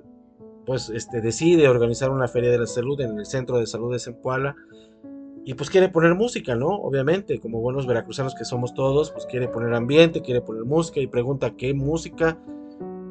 [0.65, 3.99] pues este, decide organizar una feria de la salud en el centro de salud de
[3.99, 4.55] Zempoala
[5.45, 6.67] y pues quiere poner música, ¿no?
[6.67, 11.07] Obviamente, como buenos veracruzanos que somos todos, pues quiere poner ambiente, quiere poner música y
[11.07, 12.37] pregunta qué música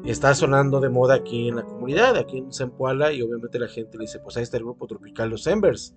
[0.05, 3.97] está sonando de moda aquí en la comunidad, aquí en Zempoala, y obviamente la gente
[3.97, 5.95] le dice, pues ahí está el grupo tropical Los Embers.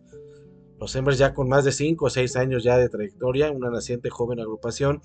[0.81, 4.09] Los Embers ya con más de 5 o 6 años ya de trayectoria, una naciente
[4.09, 5.03] joven agrupación,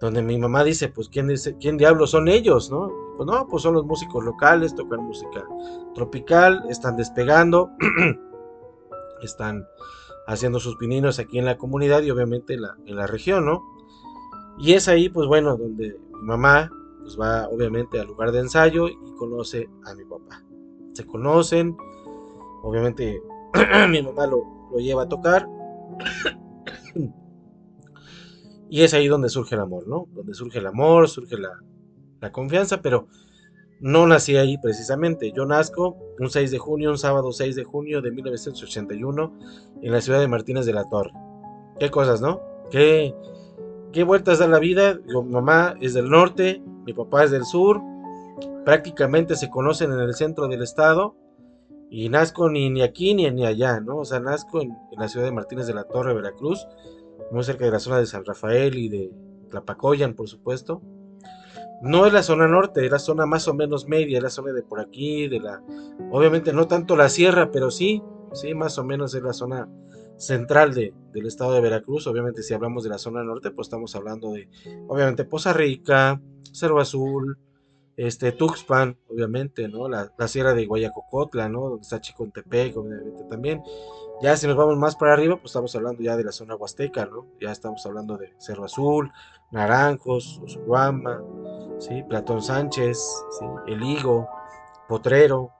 [0.00, 2.90] donde mi mamá dice, pues ¿quién, quién diablos son ellos, no?
[3.16, 5.46] Pues no, pues son los músicos locales, tocan música
[5.94, 7.70] tropical, están despegando,
[9.22, 9.66] están
[10.26, 13.62] haciendo sus pininos aquí en la comunidad y obviamente en la, en la región, ¿no?
[14.58, 18.88] Y es ahí, pues bueno, donde mi mamá pues va obviamente al lugar de ensayo
[18.88, 20.42] y conoce a mi papá.
[20.92, 21.76] Se conocen,
[22.64, 23.22] obviamente
[23.88, 25.48] mi mamá lo, lo lleva a tocar.
[28.68, 30.06] y es ahí donde surge el amor, ¿no?
[30.12, 31.60] Donde surge el amor, surge la,
[32.20, 33.08] la confianza, pero
[33.80, 35.32] no nací ahí precisamente.
[35.32, 39.32] Yo nazco un 6 de junio, un sábado 6 de junio de 1981,
[39.82, 41.12] en la ciudad de Martínez de la Torre.
[41.78, 42.40] Qué cosas, ¿no?
[42.70, 43.14] Qué,
[43.92, 44.98] qué vueltas da la vida.
[45.26, 47.80] Mamá es del norte, mi papá es del sur.
[48.64, 51.14] Prácticamente se conocen en el centro del estado.
[51.90, 53.98] Y nazco ni, ni aquí ni, ni allá, ¿no?
[53.98, 56.66] O sea, nazco en, la ciudad de Martínez de la Torre, Veracruz,
[57.30, 59.10] muy cerca de la zona de San Rafael y de
[59.50, 60.82] Tlapacoyan, por supuesto.
[61.82, 64.52] No es la zona norte, es la zona más o menos media, es la zona
[64.52, 65.62] de por aquí, de la,
[66.10, 69.68] obviamente no tanto la sierra, pero sí, sí, más o menos es la zona
[70.16, 72.06] central de, del estado de Veracruz.
[72.06, 74.48] Obviamente si hablamos de la zona norte, pues estamos hablando de,
[74.88, 76.20] obviamente Poza Rica,
[76.52, 77.38] Cerro Azul,
[77.96, 79.88] este, Tuxpan, obviamente, ¿no?
[79.88, 81.68] La, la sierra de Guayacocotla, ¿no?
[81.70, 83.62] Donde está Chicontepec, obviamente también.
[84.22, 87.06] Ya si nos vamos más para arriba, pues estamos hablando ya de la zona huasteca,
[87.06, 87.26] ¿no?
[87.40, 89.12] Ya estamos hablando de Cerro Azul,
[89.50, 91.22] Naranjos, Osuguama,
[91.78, 92.02] ¿sí?
[92.08, 92.98] Platón Sánchez,
[93.38, 93.44] ¿sí?
[93.66, 94.28] El Higo,
[94.88, 95.50] Potrero,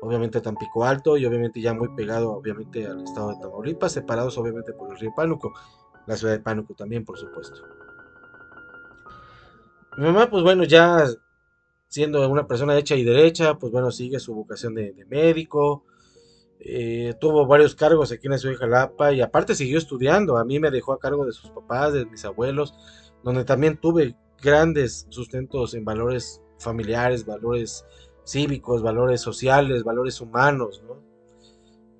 [0.00, 4.72] obviamente Tampico Alto y obviamente ya muy pegado obviamente al estado de Tamaulipas, separados obviamente
[4.72, 5.52] por el río Pánuco,
[6.06, 7.62] la ciudad de Pánuco también, por supuesto.
[9.96, 11.04] Mi mamá, pues bueno, ya
[11.88, 15.84] siendo una persona hecha y derecha, pues bueno, sigue su vocación de, médico,
[16.60, 20.36] eh, tuvo varios cargos aquí en la ciudad de Jalapa y aparte siguió estudiando.
[20.36, 22.74] A mí me dejó a cargo de sus papás, de mis abuelos,
[23.24, 27.84] donde también tuve grandes sustentos en valores familiares, valores
[28.26, 31.08] cívicos, valores sociales, valores humanos, ¿no?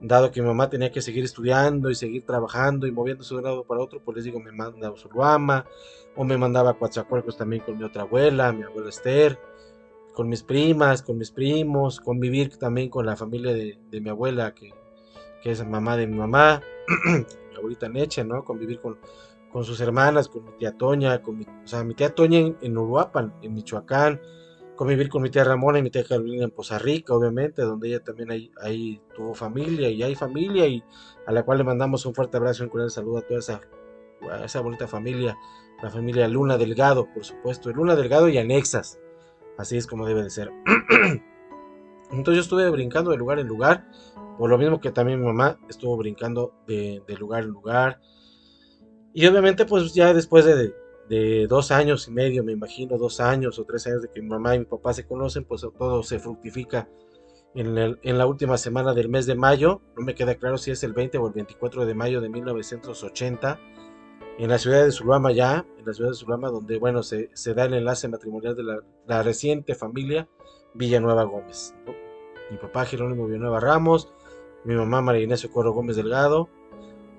[0.01, 3.45] Dado que mi mamá tenía que seguir estudiando y seguir trabajando y moviéndose de un
[3.45, 5.67] lado para otro, pues les digo, me mandaba a Uruama
[6.15, 9.39] o me mandaba a Coatzacoalcos también con mi otra abuela, mi abuela Esther
[10.19, 14.73] con mis primas, con mis primos, convivir también con la familia de, mi abuela, que,
[15.45, 16.61] es mamá de mi mamá,
[17.57, 18.45] abuelita Neche, ¿no?
[18.45, 18.99] Convivir con,
[19.65, 22.77] sus hermanas, con mi tía Toña, con mi, o sea, mi tía Toña en, en,
[22.77, 24.21] Uruapan, en Michoacán,
[24.75, 28.03] convivir con mi tía Ramona y mi tía Carolina en Poza Rica, obviamente, donde ella
[28.03, 30.83] también ahí, tuvo familia y hay familia y
[31.29, 33.61] a la cual le mandamos un fuerte abrazo y un cordial saludo a toda esa,
[34.45, 35.39] esa bonita familia,
[35.81, 38.99] la familia Luna Delgado, por supuesto, Luna Delgado y anexas.
[39.59, 40.51] Así es como debe de ser.
[42.11, 43.87] Entonces yo estuve brincando de lugar en lugar,
[44.39, 48.01] por lo mismo que también mi mamá estuvo brincando de, lugar en lugar.
[49.13, 53.65] Y obviamente pues ya después de, dos años y medio, me imagino, dos años o
[53.65, 56.89] tres años de que mi mamá y mi papá se conocen, pues todo se fructifica
[57.55, 59.81] en la última semana del mes de mayo.
[59.97, 63.59] No me queda claro si es el 20 o el 24 de mayo de 1980
[64.39, 67.65] en la ciudad de Sulama ya, en la ciudad de Sulama, donde bueno, se, da
[67.65, 68.63] el enlace matrimonial de
[69.07, 70.29] la, reciente familia
[70.75, 71.75] Villanueva Gómez.
[72.51, 74.13] Mi papá Jerónimo Villanueva Ramos,
[74.65, 76.49] mi mamá María Inés Socorro Gómez Delgado.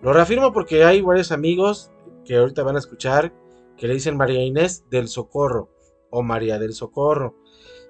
[0.01, 1.91] Lo reafirmo porque hay varios amigos
[2.23, 3.33] que ahorita van a escuchar
[3.75, 5.69] que le dicen María Inés del Socorro
[6.09, 7.35] o María del Socorro.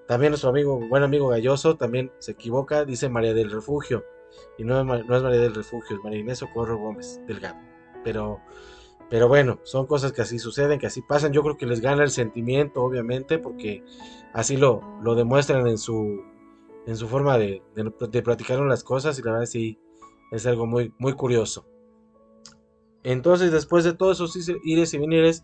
[0.08, 4.04] También nuestro amigo, buen amigo Galloso, también se equivoca, dice María del Refugio.
[4.58, 7.60] Y no, no es María del Refugio, es María Inés Socorro Gómez Delgado.
[8.04, 8.40] Pero
[9.10, 11.34] pero bueno, son cosas que así suceden, que así pasan.
[11.34, 13.84] Yo creo que les gana el sentimiento, obviamente, porque
[14.34, 16.22] así lo, lo demuestran en su,
[16.86, 19.80] en su forma de, de, platicar las cosas y la verdad sí
[20.32, 21.66] es algo muy, muy curioso.
[23.04, 25.44] Entonces, después de todos esos ires y venires,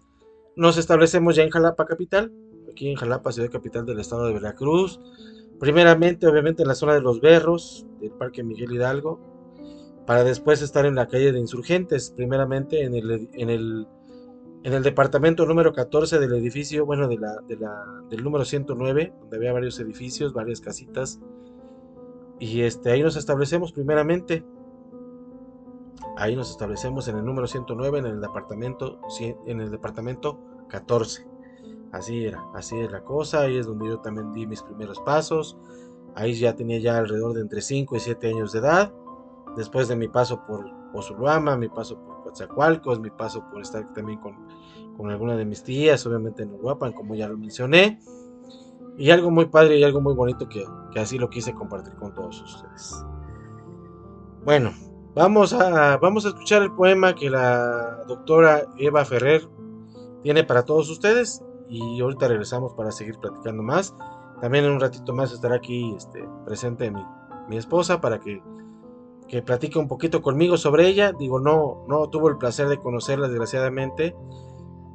[0.55, 2.31] nos establecemos ya en Jalapa capital,
[2.71, 4.99] aquí en Jalapa, ciudad capital del estado de Veracruz.
[5.59, 9.34] Primeramente, obviamente, en la zona de los Berros, del Parque Miguel Hidalgo,
[10.05, 13.87] para después estar en la calle de Insurgentes, primeramente en el, en el,
[14.63, 19.13] en el departamento número 14 del edificio, bueno, de la, de la, del número 109,
[19.19, 21.19] donde había varios edificios, varias casitas,
[22.39, 24.45] y este, ahí nos establecemos primeramente,
[26.17, 28.99] ahí nos establecemos en el número 109, en el departamento,
[29.47, 31.25] en el departamento 14,
[31.91, 35.57] así era, así es la cosa, ahí es donde yo también di mis primeros pasos,
[36.13, 38.93] ahí ya tenía ya alrededor de entre 5 y 7 años de edad,
[39.55, 44.19] después de mi paso por Pozuluama, mi paso por Coatzacoalcos, mi paso por estar también
[44.19, 44.35] con,
[44.97, 47.99] con alguna de mis tías, obviamente en Uruapan, como ya lo mencioné.
[48.97, 52.13] Y algo muy padre y algo muy bonito que, que así lo quise compartir con
[52.13, 53.05] todos ustedes.
[54.45, 54.71] Bueno,
[55.13, 59.49] vamos a, vamos a escuchar el poema que la doctora Eva Ferrer
[60.21, 63.95] tiene para todos ustedes y ahorita regresamos para seguir platicando más.
[64.39, 67.03] También en un ratito más estará aquí este, presente mi,
[67.49, 68.41] mi esposa para que,
[69.27, 71.11] que platique un poquito conmigo sobre ella.
[71.13, 74.15] Digo, no, no tuvo el placer de conocerla desgraciadamente,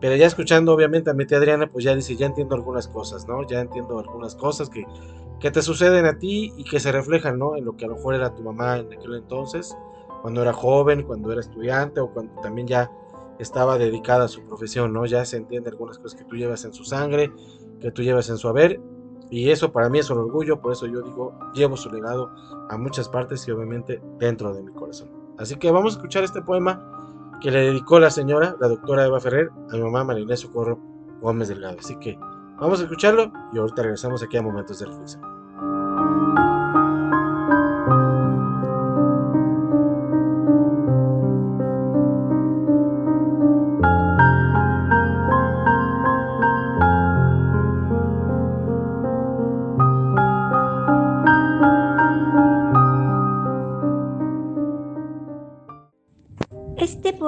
[0.00, 3.26] pero ya escuchando obviamente a mi tía Adriana, pues ya dice, ya entiendo algunas cosas,
[3.28, 3.46] ¿no?
[3.46, 4.84] Ya entiendo algunas cosas que,
[5.40, 7.56] que te suceden a ti y que se reflejan, ¿no?
[7.56, 9.76] En lo que a lo mejor era tu mamá en aquel entonces,
[10.22, 12.90] cuando era joven, cuando era estudiante o cuando también ya
[13.38, 15.06] estaba dedicada a su profesión, ¿no?
[15.06, 17.32] Ya se entiende algunas cosas que tú llevas en su sangre,
[17.80, 18.80] que tú llevas en su haber,
[19.30, 22.30] y eso para mí es un orgullo, por eso yo digo, llevo su legado
[22.68, 25.08] a muchas partes y obviamente dentro de mi corazón.
[25.38, 29.20] Así que vamos a escuchar este poema que le dedicó la señora, la doctora Eva
[29.20, 30.78] Ferrer, a mi mamá María Inés Socorro
[31.20, 31.76] Gómez Delgado.
[31.78, 32.18] Así que
[32.58, 36.59] vamos a escucharlo y ahorita regresamos aquí a Momentos de Reflexión.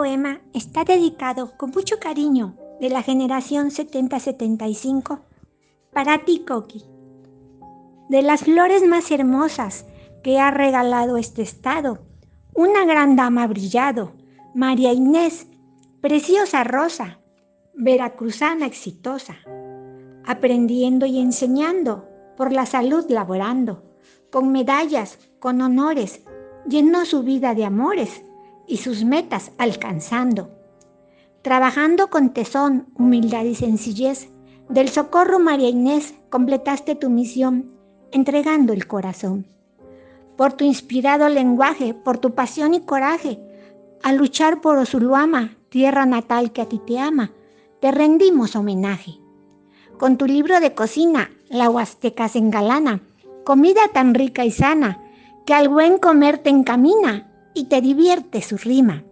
[0.03, 5.21] Poema está dedicado con mucho cariño de la generación 70-75
[5.93, 6.45] para ti.
[8.09, 9.87] De las flores más hermosas
[10.25, 12.01] que ha regalado este estado,
[12.53, 14.15] una gran dama brillado,
[14.57, 15.47] María Inés,
[16.01, 17.21] preciosa rosa,
[17.73, 19.37] veracruzana exitosa,
[20.27, 23.85] aprendiendo y enseñando, por la salud laborando,
[24.33, 26.25] con medallas, con honores,
[26.67, 28.25] llenó su vida de amores
[28.73, 30.49] y sus metas alcanzando.
[31.43, 34.31] Trabajando con tesón, humildad y sencillez,
[34.71, 37.71] del socorro María Inés completaste tu misión,
[38.13, 39.47] entregando el corazón.
[40.39, 43.39] Por tu inspirado lenguaje, por tu pasión y coraje,
[44.03, 47.31] a luchar por Osuluama, tierra natal que a ti te ama,
[47.79, 49.19] te rendimos homenaje.
[49.99, 53.03] Con tu libro de cocina, la Huasteca se engalana,
[53.45, 54.99] comida tan rica y sana,
[55.45, 59.05] que al buen comer te encamina y te divierte su rima.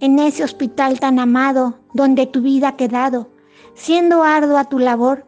[0.00, 3.30] En ese hospital tan amado, donde tu vida ha quedado,
[3.74, 5.26] siendo ardua tu labor,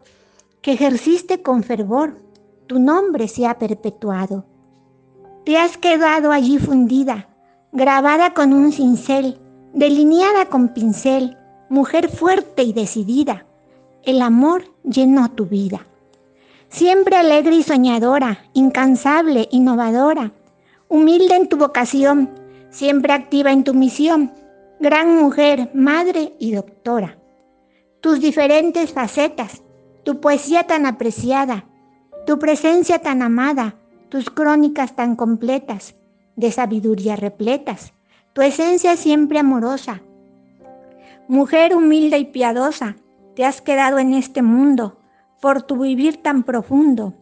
[0.61, 2.19] que ejerciste con fervor,
[2.67, 4.45] tu nombre se ha perpetuado.
[5.45, 7.29] Te has quedado allí fundida,
[7.71, 9.39] grabada con un cincel,
[9.73, 11.37] delineada con pincel,
[11.69, 13.45] mujer fuerte y decidida.
[14.03, 15.85] El amor llenó tu vida.
[16.69, 20.33] Siempre alegre y soñadora, incansable, innovadora,
[20.89, 22.29] humilde en tu vocación,
[22.69, 24.31] siempre activa en tu misión,
[24.79, 27.17] gran mujer, madre y doctora.
[28.01, 29.63] Tus diferentes facetas,
[30.03, 31.65] tu poesía tan apreciada,
[32.25, 33.75] tu presencia tan amada,
[34.09, 35.95] tus crónicas tan completas,
[36.35, 37.93] de sabiduría repletas,
[38.33, 40.01] tu esencia siempre amorosa.
[41.27, 42.95] Mujer humilde y piadosa,
[43.35, 44.99] te has quedado en este mundo
[45.41, 47.13] por tu vivir tan profundo.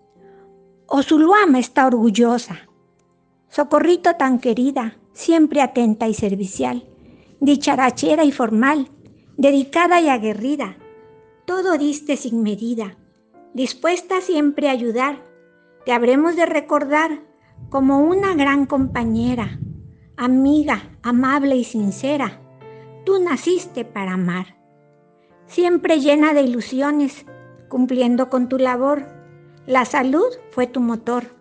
[0.88, 2.59] Osuluama está orgullosa.
[3.56, 6.89] Socorrito tan querida, siempre atenta y servicial,
[7.39, 8.89] dicharachera y formal,
[9.38, 10.76] dedicada y aguerrida.
[11.45, 12.97] Todo diste sin medida,
[13.53, 15.24] dispuesta siempre a ayudar.
[15.86, 17.22] Te habremos de recordar
[17.70, 19.58] como una gran compañera,
[20.18, 22.41] amiga, amable y sincera.
[23.06, 24.58] Tú naciste para amar.
[25.45, 27.26] Siempre llena de ilusiones,
[27.70, 29.06] cumpliendo con tu labor.
[29.66, 31.38] La salud fue tu motor,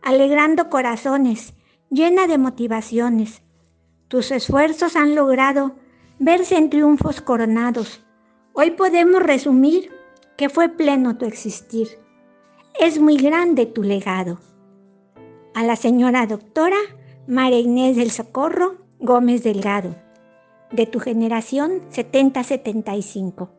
[0.00, 1.52] alegrando corazones
[1.90, 3.42] llena de motivaciones.
[4.08, 5.72] Tus esfuerzos han logrado
[6.18, 8.04] verse en triunfos coronados.
[8.52, 9.90] Hoy podemos resumir
[10.36, 11.88] que fue pleno tu existir.
[12.80, 14.38] Es muy grande tu legado.
[15.54, 16.76] A la señora doctora
[17.26, 19.96] María Inés del Socorro Gómez Delgado,
[20.70, 23.57] de tu generación 7075.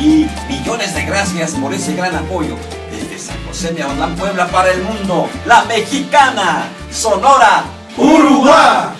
[0.00, 2.56] y millones de gracias por ese gran apoyo
[2.90, 5.28] desde San José de Aguadán, Puebla para el mundo.
[5.46, 7.62] La mexicana Sonora
[7.96, 8.99] Uruguay.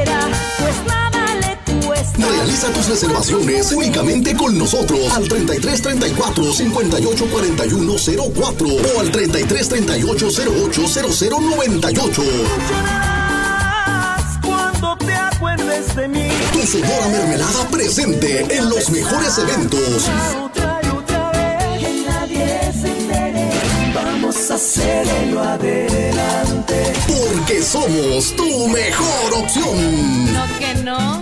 [2.17, 7.93] Realiza tus reservaciones únicamente con nosotros al 33 34 58 41
[8.33, 10.27] 04 o al 33 38
[10.63, 12.21] 08 00 98.
[14.43, 16.27] Cuando te acuerdes de mí.
[16.53, 20.09] Tu Sonora Mermelada presente en los mejores eventos.
[21.79, 23.49] Que nadie se entere.
[23.95, 26.93] Vamos a hacerlo adelante.
[27.07, 30.33] Porque somos tu mejor opción.
[30.33, 31.21] No que no.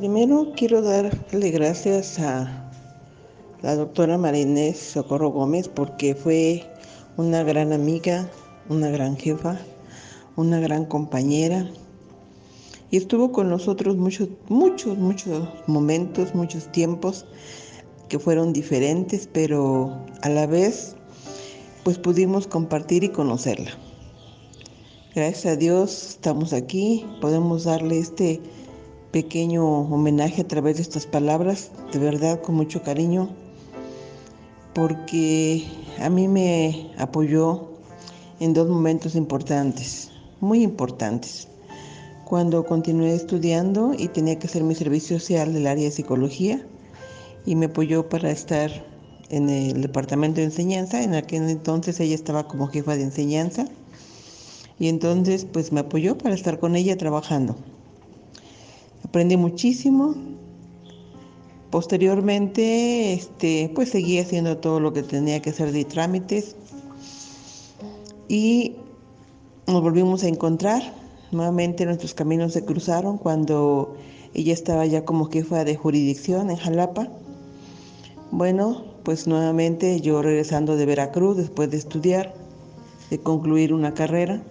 [0.00, 2.72] Primero quiero darle gracias a
[3.60, 6.64] la doctora Marinés Socorro Gómez porque fue
[7.18, 8.26] una gran amiga,
[8.70, 9.60] una gran jefa,
[10.36, 11.70] una gran compañera
[12.90, 17.26] y estuvo con nosotros muchos, muchos, muchos momentos, muchos tiempos
[18.08, 20.96] que fueron diferentes, pero a la vez
[21.84, 23.72] pues pudimos compartir y conocerla.
[25.14, 28.40] Gracias a Dios estamos aquí, podemos darle este
[29.10, 33.30] pequeño homenaje a través de estas palabras, de verdad con mucho cariño,
[34.74, 35.64] porque
[35.98, 37.70] a mí me apoyó
[38.38, 41.48] en dos momentos importantes, muy importantes.
[42.24, 46.64] Cuando continué estudiando y tenía que hacer mi servicio social del área de psicología
[47.44, 48.70] y me apoyó para estar
[49.30, 53.66] en el departamento de enseñanza, en aquel entonces ella estaba como jefa de enseñanza
[54.78, 57.56] y entonces pues me apoyó para estar con ella trabajando.
[59.04, 60.14] Aprendí muchísimo.
[61.70, 66.56] Posteriormente, este, pues seguí haciendo todo lo que tenía que hacer de trámites
[68.28, 68.76] y
[69.66, 70.82] nos volvimos a encontrar.
[71.30, 73.96] Nuevamente nuestros caminos se cruzaron cuando
[74.34, 77.08] ella estaba ya como jefa de jurisdicción en Jalapa.
[78.32, 82.34] Bueno, pues nuevamente yo regresando de Veracruz después de estudiar,
[83.10, 84.42] de concluir una carrera,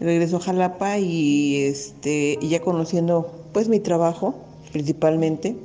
[0.00, 4.34] regreso a Jalapa y este y ya conociendo pues mi trabajo
[4.72, 5.56] principalmente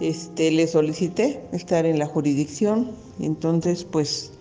[0.00, 4.32] este, le solicité estar en la jurisdicción, entonces pues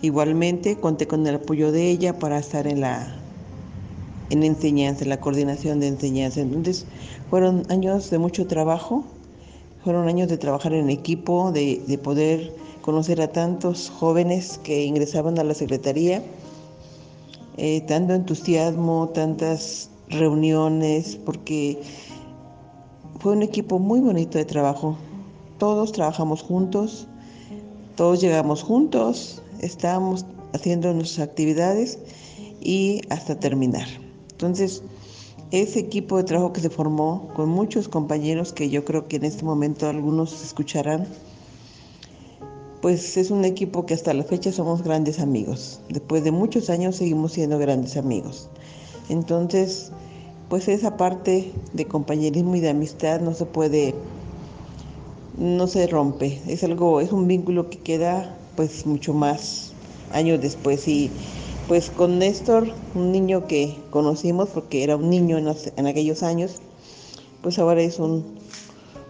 [0.00, 3.18] igualmente conté con el apoyo de ella para estar en la
[4.30, 6.40] en enseñanza, en la coordinación de enseñanza.
[6.40, 6.86] Entonces
[7.28, 9.04] fueron años de mucho trabajo,
[9.84, 15.38] fueron años de trabajar en equipo, de, de poder conocer a tantos jóvenes que ingresaban
[15.38, 16.22] a la Secretaría,
[17.58, 21.80] eh, tanto entusiasmo, tantas reuniones, porque
[23.20, 24.96] fue un equipo muy bonito de trabajo.
[25.58, 27.06] Todos trabajamos juntos,
[27.96, 31.98] todos llegamos juntos, estábamos haciendo nuestras actividades
[32.60, 33.86] y hasta terminar.
[34.32, 34.82] Entonces,
[35.52, 39.24] ese equipo de trabajo que se formó con muchos compañeros que yo creo que en
[39.24, 41.06] este momento algunos escucharán,
[42.80, 45.80] pues es un equipo que hasta la fecha somos grandes amigos.
[45.88, 48.48] Después de muchos años seguimos siendo grandes amigos.
[49.08, 49.92] Entonces,
[50.52, 53.94] pues esa parte de compañerismo y de amistad no se puede,
[55.38, 56.42] no se rompe.
[56.46, 59.72] Es algo, es un vínculo que queda pues mucho más
[60.12, 60.86] años después.
[60.88, 61.10] Y
[61.68, 66.56] pues con Néstor, un niño que conocimos porque era un niño en, en aquellos años,
[67.40, 68.22] pues ahora es un,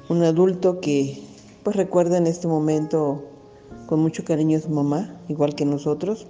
[0.08, 1.24] un adulto que
[1.64, 3.24] pues recuerda en este momento
[3.88, 6.28] con mucho cariño a su mamá, igual que nosotros.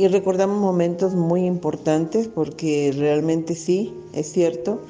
[0.00, 4.80] Y recordamos momentos muy importantes porque realmente sí, es cierto,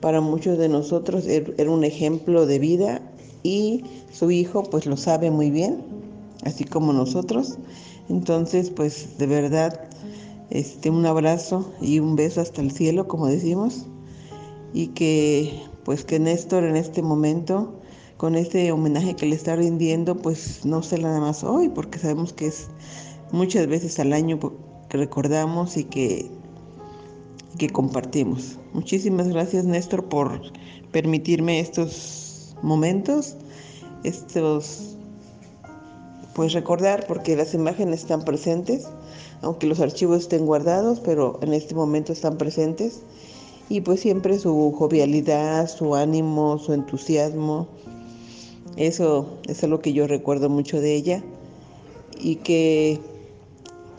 [0.00, 3.02] para muchos de nosotros er, era un ejemplo de vida
[3.42, 3.82] y
[4.12, 5.82] su hijo pues lo sabe muy bien,
[6.44, 7.58] así como nosotros.
[8.08, 9.88] Entonces pues de verdad
[10.50, 13.86] este, un abrazo y un beso hasta el cielo, como decimos,
[14.72, 17.74] y que pues que Néstor en este momento
[18.18, 22.32] con este homenaje que le está rindiendo, pues no sea nada más hoy, porque sabemos
[22.32, 22.68] que es
[23.34, 24.38] muchas veces al año
[24.88, 26.30] que recordamos y que,
[27.58, 28.58] que compartimos.
[28.72, 30.40] Muchísimas gracias Néstor por
[30.92, 33.36] permitirme estos momentos,
[34.04, 34.96] estos,
[36.34, 38.86] pues recordar, porque las imágenes están presentes,
[39.42, 43.02] aunque los archivos estén guardados, pero en este momento están presentes.
[43.68, 47.66] Y pues siempre su jovialidad, su ánimo, su entusiasmo,
[48.76, 51.24] eso es algo que yo recuerdo mucho de ella
[52.20, 53.00] y que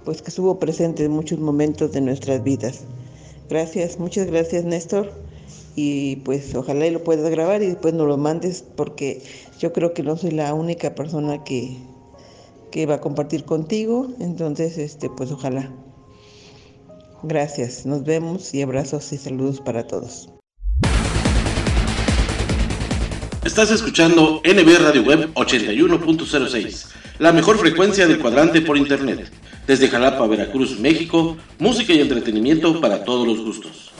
[0.06, 2.82] pues que estuvo presente en muchos momentos de nuestras vidas.
[3.49, 5.12] Gracias, muchas gracias Néstor
[5.76, 9.22] y pues ojalá y lo puedas grabar y después nos lo mandes porque
[9.60, 11.78] yo creo que no soy la única persona que,
[12.72, 15.72] que va a compartir contigo, entonces este pues ojalá.
[17.24, 20.30] Gracias, nos vemos y abrazos y saludos para todos.
[23.43, 26.88] Estás escuchando NB Radio Web 81.06,
[27.20, 29.32] la mejor frecuencia del cuadrante por internet.
[29.68, 33.91] Desde Jalapa, Veracruz, México, música y entretenimiento para todos los gustos.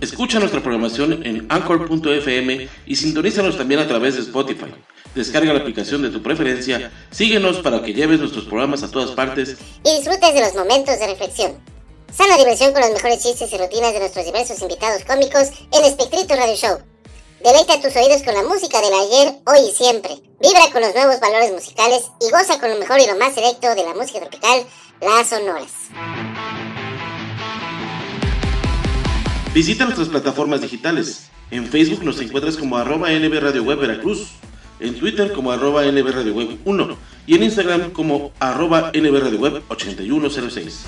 [0.00, 4.74] Escucha nuestra programación en anchor.fm y sintonízanos también a través de Spotify.
[5.14, 9.56] Descarga la aplicación de tu preferencia, síguenos para que lleves nuestros programas a todas partes
[9.84, 11.52] y disfrutes de los momentos de reflexión.
[12.12, 16.34] Sana diversión con los mejores chistes y rutinas de nuestros diversos invitados cómicos en Espectrito
[16.34, 16.97] Radio Show.
[17.42, 20.10] Deleita tus oídos con la música del ayer, hoy y siempre.
[20.40, 23.72] Vibra con los nuevos valores musicales y goza con lo mejor y lo más selecto
[23.76, 24.64] de la música tropical,
[25.00, 25.70] las sonoras.
[29.54, 31.28] Visita nuestras plataformas digitales.
[31.52, 34.30] En Facebook nos encuentras como arroba NB Web Veracruz,
[34.80, 36.96] en Twitter como arroba NB Radio Web 1
[37.28, 40.86] y en Instagram como arroba NB Radio Web 8106.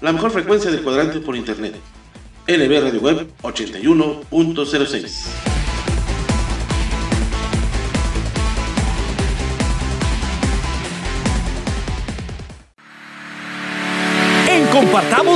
[0.00, 1.74] La mejor frecuencia del cuadrante por internet.
[2.46, 5.55] NB Radio Web 81.06.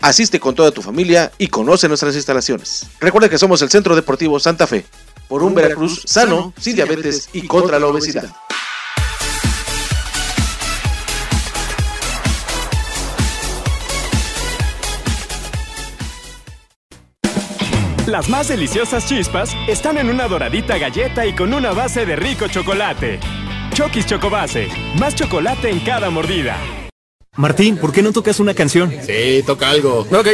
[0.00, 2.86] Asiste con toda tu familia y conoce nuestras instalaciones.
[3.00, 4.86] Recuerda que somos el Centro Deportivo Santa Fe,
[5.28, 8.30] por un Veracruz sano, sin diabetes y contra la obesidad.
[18.06, 22.46] Las más deliciosas chispas están en una doradita galleta y con una base de rico
[22.46, 23.18] chocolate.
[23.74, 26.56] Chokis Chocobase, más chocolate en cada mordida.
[27.36, 28.90] Martín, ¿por qué no tocas una canción?
[29.04, 30.06] Sí, toca algo.
[30.10, 30.28] Ok.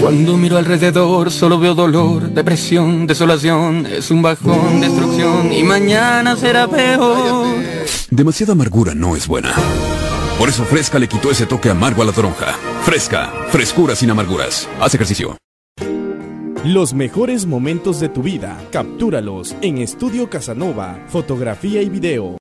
[0.00, 6.68] Cuando miro alrededor solo veo dolor, depresión, desolación, es un bajón, destrucción y mañana será
[6.68, 7.46] peor.
[8.10, 9.52] Demasiada amargura no es buena.
[10.38, 12.54] Por eso Fresca le quitó ese toque amargo a la toronja.
[12.82, 14.68] Fresca, frescura sin amarguras.
[14.80, 15.36] Haz ejercicio.
[16.64, 22.38] Los mejores momentos de tu vida, captúralos en Estudio Casanova, fotografía y video.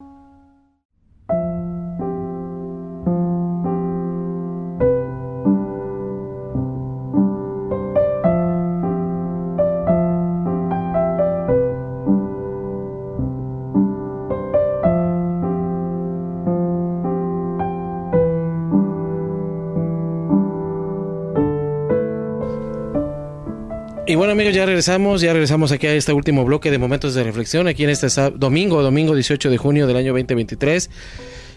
[24.43, 27.85] Amigos, ya regresamos, ya regresamos aquí a este último bloque de momentos de reflexión, aquí
[27.85, 30.89] en este domingo, domingo 18 de junio del año 2023,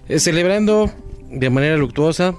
[0.09, 0.89] eh, celebrando
[1.29, 2.37] de manera luctuosa,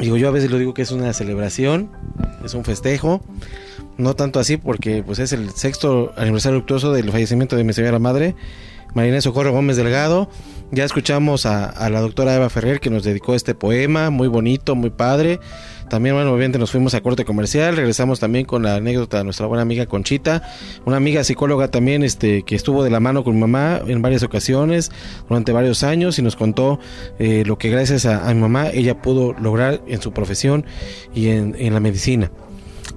[0.00, 1.92] digo yo a veces lo digo que es una celebración,
[2.44, 3.22] es un festejo,
[3.96, 8.00] no tanto así porque pues es el sexto aniversario luctuoso del fallecimiento de mi señora
[8.00, 8.34] madre,
[8.92, 10.28] Marina Socorro Gómez Delgado,
[10.72, 14.74] ya escuchamos a, a la doctora Eva Ferrer que nos dedicó este poema, muy bonito,
[14.74, 15.38] muy padre.
[15.88, 19.46] También, bueno, obviamente nos fuimos a corte comercial, regresamos también con la anécdota de nuestra
[19.46, 20.42] buena amiga Conchita,
[20.84, 24.22] una amiga psicóloga también este, que estuvo de la mano con mi mamá en varias
[24.22, 24.90] ocasiones
[25.28, 26.78] durante varios años y nos contó
[27.18, 30.64] eh, lo que gracias a, mi mamá ella pudo lograr en su profesión
[31.14, 32.30] y en, en la medicina.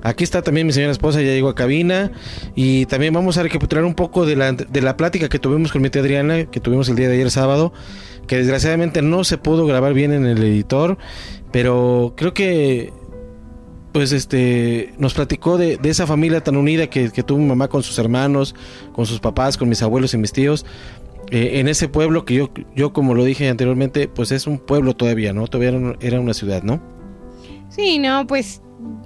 [0.04, 2.12] Aquí está también mi señora esposa, ya llegó a cabina
[2.56, 5.82] y también vamos a recapitular un poco de la, de la plática que tuvimos con
[5.82, 7.74] mi tía Adriana, que tuvimos el día de ayer sábado,
[8.28, 10.97] que desgraciadamente no se pudo grabar bien en el editor,
[11.51, 12.93] pero creo que
[13.91, 17.97] pues este nos platicó de, esa familia tan unida que, tuvo mi mamá con sus
[17.97, 18.53] hermanos,
[18.93, 20.65] con sus papás, con mis abuelos y mis tíos.
[21.32, 24.95] eh, en ese pueblo que yo, yo como lo dije anteriormente, pues es un pueblo
[24.95, 25.47] todavía, ¿no?
[25.47, 26.80] Todavía era una ciudad, ¿no?
[27.69, 28.61] Sí, no, pues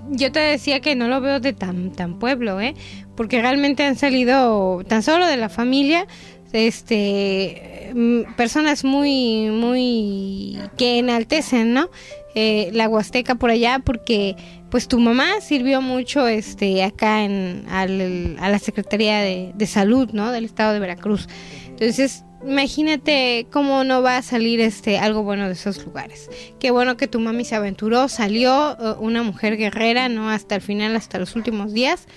[0.09, 2.76] yo te decía que no lo veo de tan, tan pueblo, ¿eh?
[3.15, 6.05] Porque realmente han salido tan solo de la familia,
[6.54, 11.89] este, mm, personas muy, muy, que enaltecen, ¿no?
[12.36, 14.36] Eh, la Huasteca por allá, porque
[14.70, 20.10] pues tu mamá sirvió mucho, este, acá en, al- a la Secretaría de, de Salud,
[20.14, 20.32] ¿no?
[20.32, 21.28] Del Estado de Veracruz.
[21.68, 26.30] Entonces, imagínate cómo no va a salir este algo bueno de esos lugares.
[26.60, 30.62] Qué bueno que tu mami se aventuró, salió eh, una mujer guerrera, no hasta el
[30.62, 32.08] final, hasta los últimos días,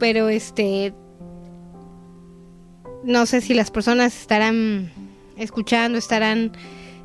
[0.00, 0.92] pero este
[3.04, 4.90] no sé si las personas estarán
[5.36, 6.52] escuchando, estarán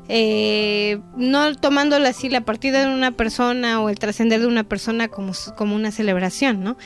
[0.08, 5.08] eh, no tomándolo así la partida de una persona o el trascender de una persona
[5.08, 6.76] como, como una celebración, ¿no?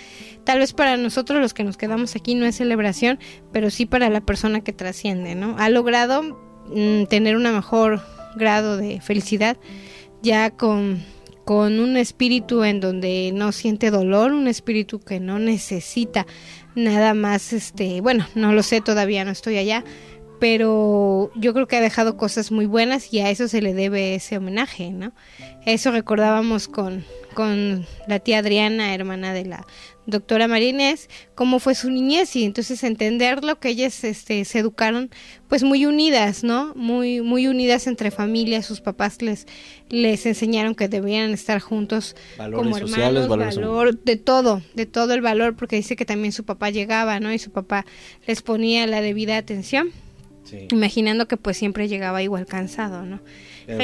[0.45, 3.19] Tal vez para nosotros los que nos quedamos aquí no es celebración,
[3.51, 5.57] pero sí para la persona que trasciende, ¿no?
[5.59, 6.23] Ha logrado
[6.67, 8.03] mm, tener un mejor
[8.37, 9.57] grado de felicidad
[10.21, 11.03] ya con,
[11.45, 16.26] con un espíritu en donde no siente dolor, un espíritu que no necesita
[16.74, 19.84] nada más, este, bueno, no lo sé todavía, no estoy allá,
[20.45, 24.14] pero yo creo que ha dejado cosas muy buenas y a eso se le debe
[24.14, 25.14] ese homenaje, ¿no?
[25.64, 29.66] Eso recordábamos con, con la tía Adriana, hermana de la
[30.05, 35.09] doctora Marínez, cómo fue su niñez y entonces entender lo que ellas este, se educaron
[35.49, 36.74] pues muy unidas, ¿no?
[36.74, 39.47] Muy, muy unidas entre familias, sus papás les,
[39.88, 44.84] les enseñaron que debían estar juntos Valores como sociales, hermanos, valores valor de todo, de
[44.84, 47.32] todo el valor, porque dice que también su papá llegaba, ¿no?
[47.32, 47.86] Y su papá
[48.26, 49.90] les ponía la debida atención,
[50.45, 50.68] Sí.
[50.70, 53.20] imaginando que pues siempre llegaba igual cansado, ¿no?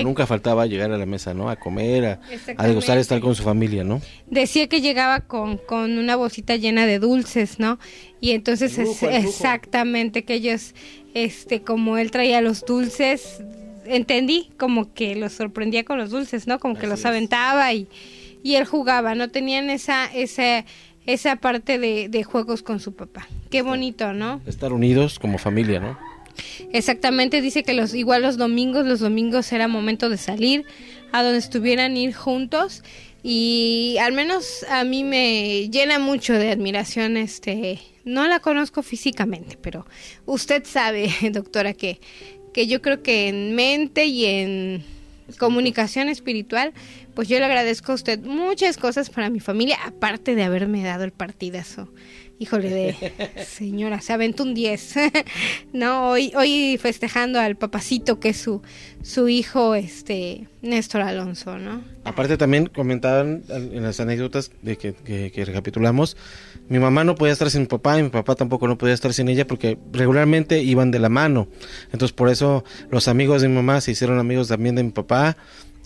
[0.02, 1.48] Nunca faltaba llegar a la mesa, ¿no?
[1.48, 2.20] A comer, a,
[2.58, 4.02] a degustar, estar con su familia, ¿no?
[4.26, 7.78] Decía que llegaba con, con una bolsita llena de dulces, ¿no?
[8.20, 9.28] Y entonces El lujo, es el lujo.
[9.30, 10.74] exactamente que ellos,
[11.14, 13.42] este, como él traía los dulces,
[13.86, 16.58] entendí como que los sorprendía con los dulces, ¿no?
[16.58, 17.88] Como que los aventaba y,
[18.42, 19.30] y él jugaba, ¿no?
[19.30, 20.66] Tenían esa, esa,
[21.06, 23.26] esa parte de, de juegos con su papá.
[23.50, 24.42] Qué bonito, ¿no?
[24.46, 26.09] Estar unidos como familia, ¿no?
[26.72, 30.64] Exactamente, dice que los igual los domingos, los domingos era momento de salir
[31.12, 32.82] a donde estuvieran ir juntos
[33.22, 39.59] y al menos a mí me llena mucho de admiración este no la conozco físicamente,
[39.61, 39.86] pero
[40.24, 42.01] usted sabe, doctora, que
[42.53, 44.84] que yo creo que en mente y en
[45.38, 46.72] comunicación espiritual,
[47.14, 51.05] pues yo le agradezco a usted muchas cosas para mi familia, aparte de haberme dado
[51.05, 51.88] el partidazo.
[52.43, 53.12] Híjole de
[53.45, 54.95] señora, se aventó un 10.
[55.74, 58.62] no, hoy hoy festejando al papacito que es su
[59.03, 61.84] su hijo este Néstor Alonso, ¿no?
[62.05, 66.16] Aparte también comentaban en las anécdotas de que, que- que recapitulamos,
[66.70, 69.12] mi mamá no podía estar sin mi papá y mi papá tampoco no podía estar
[69.12, 71.47] sin ella porque regularmente iban de la mano.
[71.93, 75.36] Entonces por eso los amigos de mi mamá se hicieron amigos también de mi papá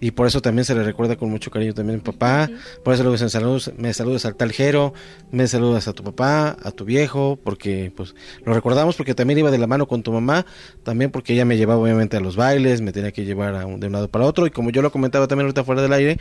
[0.00, 2.50] y por eso también se le recuerda con mucho cariño también a mi papá.
[2.82, 4.92] Por eso le dicen saludos, me saludas al tal Jero,
[5.30, 8.14] me saludas a tu papá, a tu viejo, porque pues
[8.44, 10.44] lo recordamos porque también iba de la mano con tu mamá,
[10.82, 13.80] también porque ella me llevaba obviamente a los bailes, me tenía que llevar a un-
[13.80, 16.18] de un lado para otro y como yo lo comentaba también ahorita fuera del aire,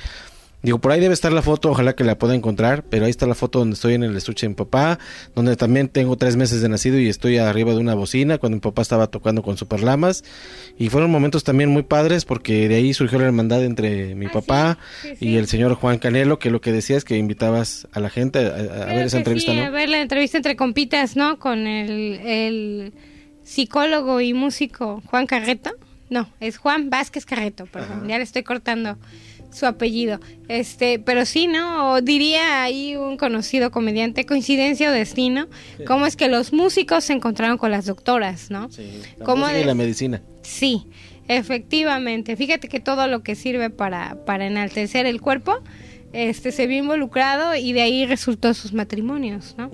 [0.63, 3.27] Digo, por ahí debe estar la foto, ojalá que la pueda encontrar, pero ahí está
[3.27, 4.97] la foto donde estoy en el estuche de mi papá,
[5.35, 8.61] donde también tengo tres meses de nacido y estoy arriba de una bocina cuando mi
[8.61, 10.23] papá estaba tocando con Superlamas.
[10.77, 14.77] Y fueron momentos también muy padres porque de ahí surgió la hermandad entre mi papá
[15.19, 18.85] y el señor Juan Canelo, que lo que decías que invitabas a la gente a,
[18.85, 19.63] ver esa entrevista, ¿no?
[19.63, 21.39] A ver la entrevista entre compitas, ¿no?
[21.39, 22.93] Con el, el
[23.43, 25.71] psicólogo y músico Juan Carreto.
[26.09, 28.07] No, es Juan Vázquez Carreto, perdón.
[28.07, 28.97] Ya le estoy cortando
[29.53, 30.19] su apellido.
[30.47, 31.93] Este, pero sí, ¿no?
[31.93, 35.47] O diría ahí un conocido comediante, coincidencia o destino,
[35.87, 38.69] cómo es que los músicos se encontraron con las doctoras, ¿no?
[39.17, 40.21] La ¿Cómo música y de- la medicina.
[40.41, 40.87] Sí,
[41.27, 42.35] efectivamente.
[42.35, 45.59] Fíjate que todo lo que sirve para, para enaltecer el cuerpo,
[46.13, 49.71] este se vio involucrado y de ahí resultó sus matrimonios, ¿no?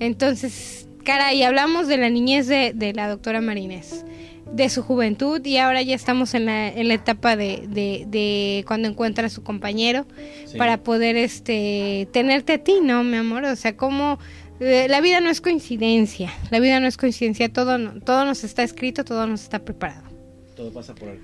[0.00, 4.04] Entonces, caray, hablamos de la niñez de, de la doctora Marínez,
[4.52, 8.64] de su juventud y ahora ya estamos en la, en la etapa de, de, de
[8.66, 10.06] cuando encuentra a su compañero
[10.46, 10.58] Sí.
[10.58, 13.44] para poder este tenerte a ti, ¿no, mi amor?
[13.44, 14.18] O sea, como
[14.58, 18.42] eh, la vida no es coincidencia, la vida no es coincidencia, todo, no- todo nos
[18.44, 20.08] está escrito, todo nos está preparado.
[20.56, 21.22] Todo pasa por algo.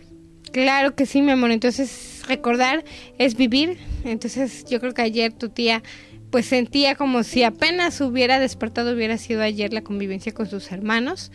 [0.52, 1.50] Claro que sí, mi amor.
[1.50, 2.84] Entonces, recordar
[3.18, 3.76] es vivir.
[4.04, 5.82] Entonces, yo creo que ayer tu tía,
[6.30, 11.30] pues sentía como si apenas hubiera despertado, hubiera sido ayer la convivencia con sus hermanos.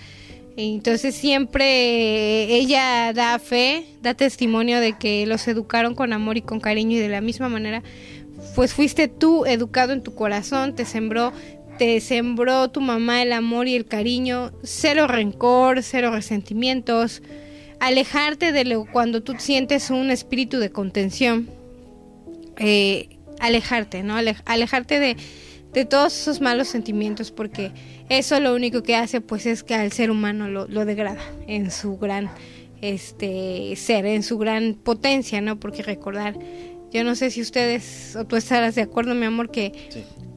[0.63, 6.59] Entonces, siempre ella da fe, da testimonio de que los educaron con amor y con
[6.59, 7.81] cariño y de la misma manera,
[8.55, 11.33] pues fuiste tú educado en tu corazón, te sembró
[11.77, 17.23] te sembró tu mamá el amor y el cariño, cero rencor, cero resentimientos,
[17.79, 21.49] alejarte de lo cuando tú sientes un espíritu de contención,
[22.57, 24.15] eh, alejarte, ¿no?
[24.15, 25.17] Ale- alejarte de,
[25.73, 27.71] de todos esos malos sentimientos porque
[28.09, 31.71] eso lo único que hace pues es que al ser humano lo, lo degrada en
[31.71, 32.29] su gran
[32.81, 35.59] este ser, en su gran potencia, ¿no?
[35.59, 36.35] Porque recordar,
[36.91, 39.71] yo no sé si ustedes o tú estarás de acuerdo, mi amor, que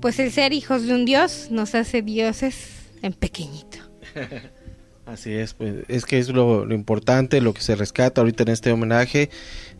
[0.00, 2.68] pues el ser hijos de un Dios nos hace dioses
[3.02, 3.78] en pequeñito.
[5.06, 8.48] Así es, pues es que es lo, lo importante, lo que se rescata ahorita en
[8.48, 9.28] este homenaje.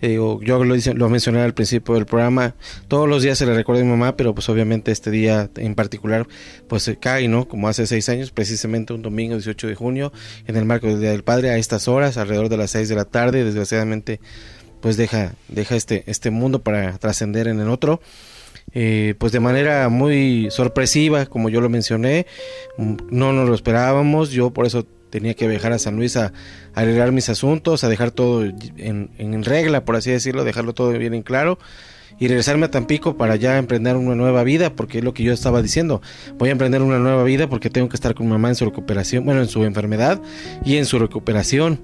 [0.02, 2.54] Eh, yo lo, lo mencioné al principio del programa,
[2.88, 5.74] todos los días se le recuerda a mi mamá, pero pues obviamente este día en
[5.74, 6.26] particular
[6.68, 7.48] pues se cae, ¿no?
[7.48, 10.12] Como hace seis años, precisamente un domingo 18 de junio,
[10.46, 12.94] en el marco del Día del Padre, a estas horas, alrededor de las 6 de
[12.94, 14.20] la tarde, desgraciadamente
[14.80, 18.02] pues deja, deja este, este mundo para trascender en el otro.
[18.72, 22.26] Eh, pues de manera muy sorpresiva, como yo lo mencioné,
[22.76, 24.84] mm, no nos lo esperábamos, yo por eso
[25.14, 26.32] tenía que viajar a San Luis a,
[26.74, 31.14] arreglar mis asuntos, a dejar todo en, en regla, por así decirlo, dejarlo todo bien
[31.14, 31.56] en claro
[32.18, 35.32] y regresarme a Tampico para ya emprender una nueva vida, porque es lo que yo
[35.32, 36.02] estaba diciendo,
[36.36, 39.24] voy a emprender una nueva vida porque tengo que estar con mamá en su recuperación,
[39.24, 40.20] bueno, en su enfermedad
[40.64, 41.78] y en su recuperación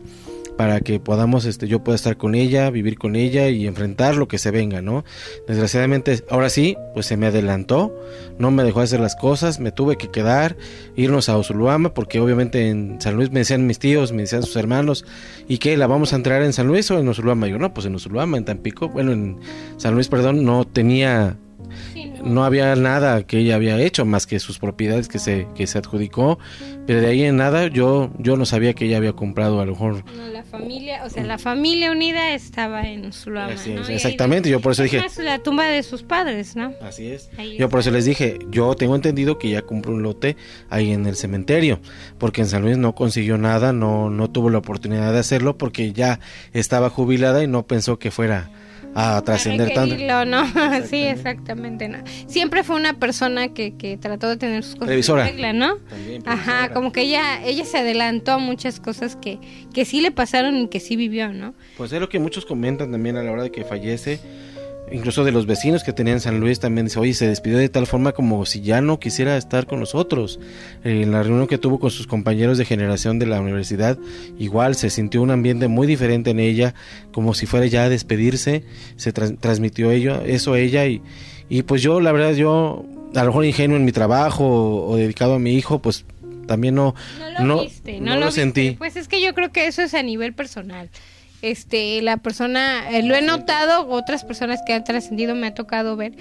[0.60, 4.28] para que podamos, este, yo pueda estar con ella, vivir con ella y enfrentar lo
[4.28, 5.06] que se venga, ¿no?
[5.48, 7.98] Desgraciadamente, ahora sí, pues se me adelantó,
[8.38, 10.58] no me dejó hacer las cosas, me tuve que quedar,
[10.96, 14.56] irnos a Osuluama, porque obviamente en San Luis me decían mis tíos, me decían sus
[14.56, 15.06] hermanos,
[15.48, 15.78] ¿y qué?
[15.78, 17.46] ¿La vamos a entrar en San Luis o en Osuluama?
[17.46, 19.38] Yo, no, pues en Osuluama, en Tampico, bueno, en
[19.78, 21.38] San Luis, perdón, no tenía
[22.22, 25.78] no había nada que ella había hecho más que sus propiedades que se, que se
[25.78, 26.38] adjudicó,
[26.86, 29.72] pero de ahí en nada yo, yo no sabía que ella había comprado a lo
[29.72, 30.04] mejor.
[30.16, 33.54] No, la familia, o sea, la familia unida estaba en Usulama.
[33.54, 34.98] Así es, exactamente, yo por eso dije.
[35.04, 36.72] es la tumba de sus padres, ¿no?
[36.82, 37.30] Así es.
[37.38, 40.36] Ahí Yo por eso les dije, yo tengo entendido que ella compró un lote
[40.68, 41.80] ahí en el cementerio,
[42.18, 45.92] porque en San Luis no consiguió nada, no, no tuvo la oportunidad de hacerlo porque
[45.92, 46.20] ya
[46.52, 48.50] estaba jubilada y no pensó que fuera
[48.94, 49.96] a trascender tanto.
[50.24, 50.44] ¿no?
[50.86, 51.98] Sí, exactamente, ¿no?
[52.26, 55.28] Siempre fue una persona que, que trató de tener sus cosas Previsora.
[55.28, 55.78] en regla, ¿no?
[56.26, 59.38] Ajá, como que ella ella se adelantó a muchas cosas que,
[59.72, 61.54] que sí le pasaron y que sí vivió, ¿no?
[61.76, 64.20] Pues es lo que muchos comentan también a la hora de que fallece,
[64.92, 67.68] incluso de los vecinos que tenían en San Luis también dice, oye, se despidió de
[67.68, 70.40] tal forma como si ya no quisiera estar con nosotros.
[70.84, 73.98] Eh, en la reunión que tuvo con sus compañeros de generación de la universidad,
[74.38, 76.74] igual se sintió un ambiente muy diferente en ella,
[77.12, 78.64] como si fuera ya a despedirse,
[78.96, 81.02] se transmitió ello, eso a ella y,
[81.48, 82.84] y pues yo, la verdad, yo,
[83.14, 86.04] a lo mejor ingenuo en mi trabajo o, o dedicado a mi hijo, pues
[86.46, 88.72] también no, No no, lo viste, no, no lo, lo sentí.
[88.72, 90.90] Pues es que yo creo que eso es a nivel personal.
[91.42, 95.96] Este, la persona, eh, lo he notado, otras personas que han trascendido me ha tocado
[95.96, 96.12] ver,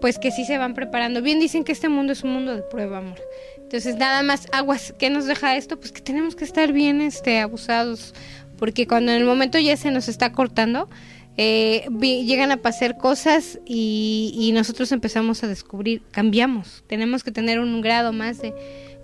[0.00, 1.22] pues que sí se van preparando.
[1.22, 3.20] Bien dicen que este mundo es un mundo de prueba, amor.
[3.58, 5.78] Entonces, nada más aguas, ¿qué nos deja esto?
[5.78, 8.14] Pues que tenemos que estar bien este abusados,
[8.58, 10.88] porque cuando en el momento ya se nos está cortando,
[11.36, 16.84] eh, llegan a pasar cosas y, y nosotros empezamos a descubrir, cambiamos.
[16.86, 18.52] Tenemos que tener un grado más de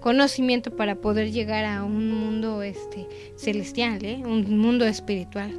[0.01, 4.23] conocimiento para poder llegar a un mundo este celestial, ¿eh?
[4.25, 5.53] un mundo espiritual,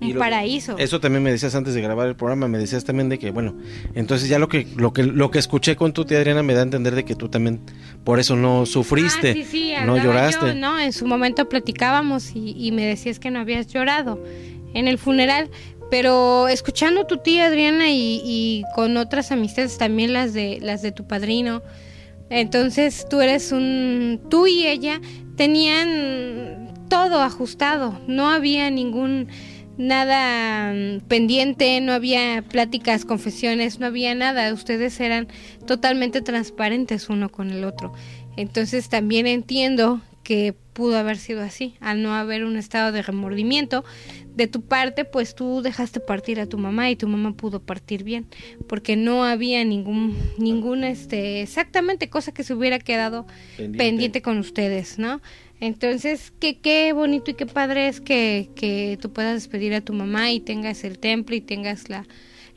[0.00, 0.76] un lo- paraíso.
[0.78, 3.56] Eso también me decías antes de grabar el programa, me decías también de que, bueno,
[3.94, 6.60] entonces ya lo que lo que lo que escuché con tu tía Adriana me da
[6.60, 7.60] a entender de que tú también
[8.04, 10.46] por eso no sufriste, Ah, sí, sí, no lloraste.
[10.48, 14.22] yo, no, en su momento platicábamos y, y me decías que no habías llorado
[14.74, 15.48] en el funeral,
[15.90, 20.82] pero escuchando a tu tía Adriana y, y con otras amistades también las de las
[20.82, 21.62] de tu padrino,
[22.30, 25.00] entonces tú eres un, tú y ella
[25.36, 29.28] tenían todo ajustado, no había ningún
[29.76, 35.28] nada mm, pendiente, no había pláticas, confesiones, no había nada, ustedes eran
[35.66, 37.92] totalmente transparentes uno con el otro.
[38.36, 43.84] Entonces también entiendo que pudo haber sido así, al no haber un estado de remordimiento
[44.36, 48.04] de tu parte, pues tú dejaste partir a tu mamá y tu mamá pudo partir
[48.04, 48.26] bien,
[48.68, 53.26] porque no había ningún ningún este exactamente cosa que se hubiera quedado
[53.56, 53.78] Pendiente.
[53.78, 55.20] pendiente, con ustedes, ¿no?
[55.58, 59.94] Entonces, qué, qué bonito y qué padre es que, que tú puedas despedir a tu
[59.94, 62.06] mamá y tengas el templo y tengas la,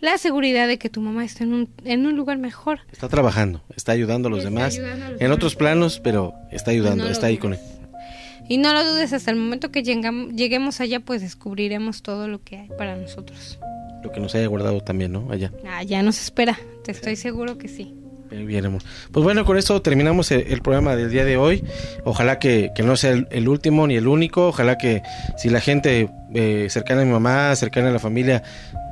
[0.01, 2.81] la seguridad de que tu mamá está en un, en un lugar mejor.
[2.91, 5.35] Está trabajando, está ayudando a los Está demás ayudando a los en demás.
[5.37, 7.59] otros planos, pero está ayudando, No lo está ahí con él.
[8.49, 12.57] Y no lo dudes, hasta el momento que lleguemos allá, pues descubriremos todo lo que
[12.57, 13.59] hay para nosotros.
[14.03, 15.27] Lo que nos haya guardado también, ¿no?
[15.31, 15.51] Allá.
[15.67, 17.93] Ah, ya nos espera, te estoy seguro que sí.
[18.31, 18.81] Bien, bien, amor.
[19.11, 21.63] Pues bueno, con eso terminamos el, el programa del día de hoy.
[22.03, 24.47] Ojalá que, que no sea el, el último ni el único.
[24.47, 25.01] Ojalá que
[25.37, 28.43] si la gente eh, cercana a mi mamá, cercana a la familia,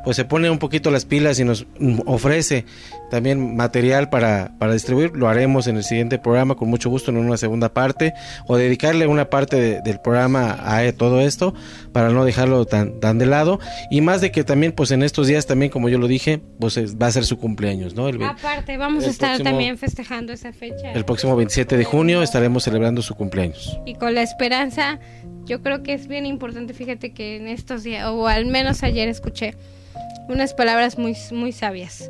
[0.04, 2.66] pues se pone un poquito las pilas y nos mm, ofrece
[3.12, 7.18] también material para, para distribuir, lo haremos en el siguiente programa con mucho gusto en
[7.18, 8.14] una segunda parte
[8.48, 11.54] o dedicarle una parte de- del programa a eh, todo esto
[11.94, 13.60] para no dejarlo tan, tan de lado
[13.90, 16.76] y más de que también pues en estos días también como yo lo dije pues
[16.78, 18.10] es- va a ser su cumpleaños, ¿no?
[18.10, 20.92] El, Aparte, vamos a estar próximo- también festejando esa fecha.
[20.94, 23.80] el próximo 27 de junio estaremos celebrando su cumpleaños.
[23.86, 25.00] Y con la esperanza,
[25.46, 29.10] yo creo que es bien importante, fíjate que en estos días, o al menos ayer
[29.10, 29.56] escuché
[30.30, 32.10] unas palabras muy, muy sabias.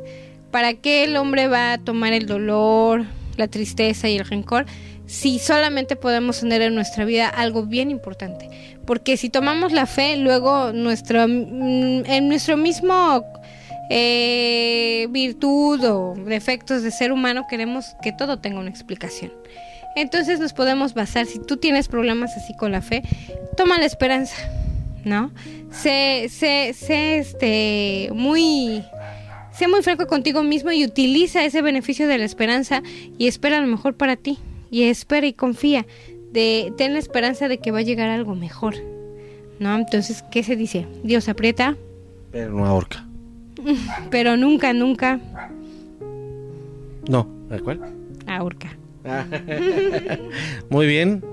[0.50, 3.04] ¿Para qué el hombre va a tomar el dolor,
[3.36, 4.66] la tristeza y el rencor
[5.06, 8.48] si solamente podemos tener en nuestra vida algo bien importante?
[8.86, 13.24] Porque si tomamos la fe, luego nuestro, mm, en nuestro mismo
[13.90, 19.32] eh, virtud o defectos de ser humano queremos que todo tenga una explicación.
[19.96, 23.02] Entonces nos podemos basar, si tú tienes problemas así con la fe,
[23.56, 24.36] toma la esperanza,
[25.04, 25.30] ¿no?
[25.70, 28.82] Sé, sé, sé este, muy,
[29.52, 32.82] sé muy franco contigo mismo y utiliza ese beneficio de la esperanza
[33.18, 34.38] y espera lo mejor para ti.
[34.70, 35.86] Y espera y confía,
[36.32, 38.74] de, ten la esperanza de que va a llegar algo mejor,
[39.58, 39.74] ¿no?
[39.76, 40.86] Entonces, ¿qué se dice?
[41.02, 41.76] Dios aprieta,
[42.30, 43.04] Pero no ahorca.
[44.10, 45.18] pero nunca, nunca
[47.08, 47.80] No, ¿a cuál?
[48.26, 48.76] ahorca.
[50.70, 51.24] Muy bien.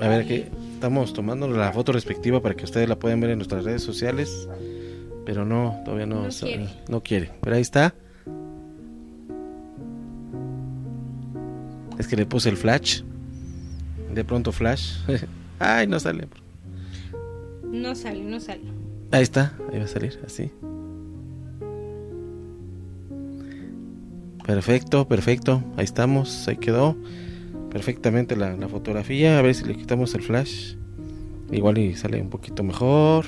[0.00, 0.48] A ver qué.
[0.78, 4.48] Estamos tomando la foto respectiva para que ustedes la puedan ver en nuestras redes sociales.
[5.26, 6.68] Pero no, todavía no, No quiere.
[6.88, 7.32] no quiere.
[7.42, 7.96] Pero ahí está.
[11.98, 13.02] Es que le puse el flash.
[14.14, 14.98] De pronto flash.
[15.58, 16.28] Ay, no sale.
[17.64, 18.62] No sale, no sale.
[19.10, 20.48] Ahí está, ahí va a salir, así.
[24.46, 25.60] Perfecto, perfecto.
[25.76, 26.96] Ahí estamos, ahí quedó.
[27.70, 29.38] Perfectamente la, la fotografía.
[29.38, 30.74] A ver si le quitamos el flash.
[31.50, 33.26] Igual y sale un poquito mejor.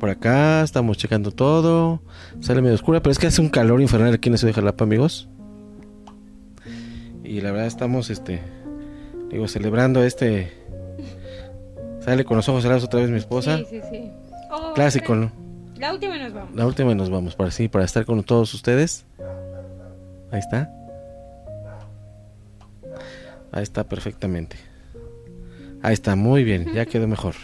[0.00, 2.02] Por acá estamos checando todo.
[2.40, 4.60] Sale medio oscura, pero es que hace un calor infernal aquí en la ciudad de
[4.60, 5.28] Jalapa, amigos.
[7.22, 8.42] Y la verdad estamos, este,
[9.30, 10.52] digo, celebrando este...
[12.00, 13.58] Sale con los ojos cerrados otra vez mi esposa.
[13.58, 14.10] Sí, sí, sí.
[14.50, 15.30] Oh, Clásico, ¿no?
[15.78, 16.54] La última nos vamos.
[16.56, 19.06] La última nos vamos para sí, para estar con todos ustedes.
[20.32, 20.68] Ahí está.
[23.52, 24.56] Ahí está perfectamente.
[25.82, 27.34] Ahí está, muy bien, ya quedó mejor.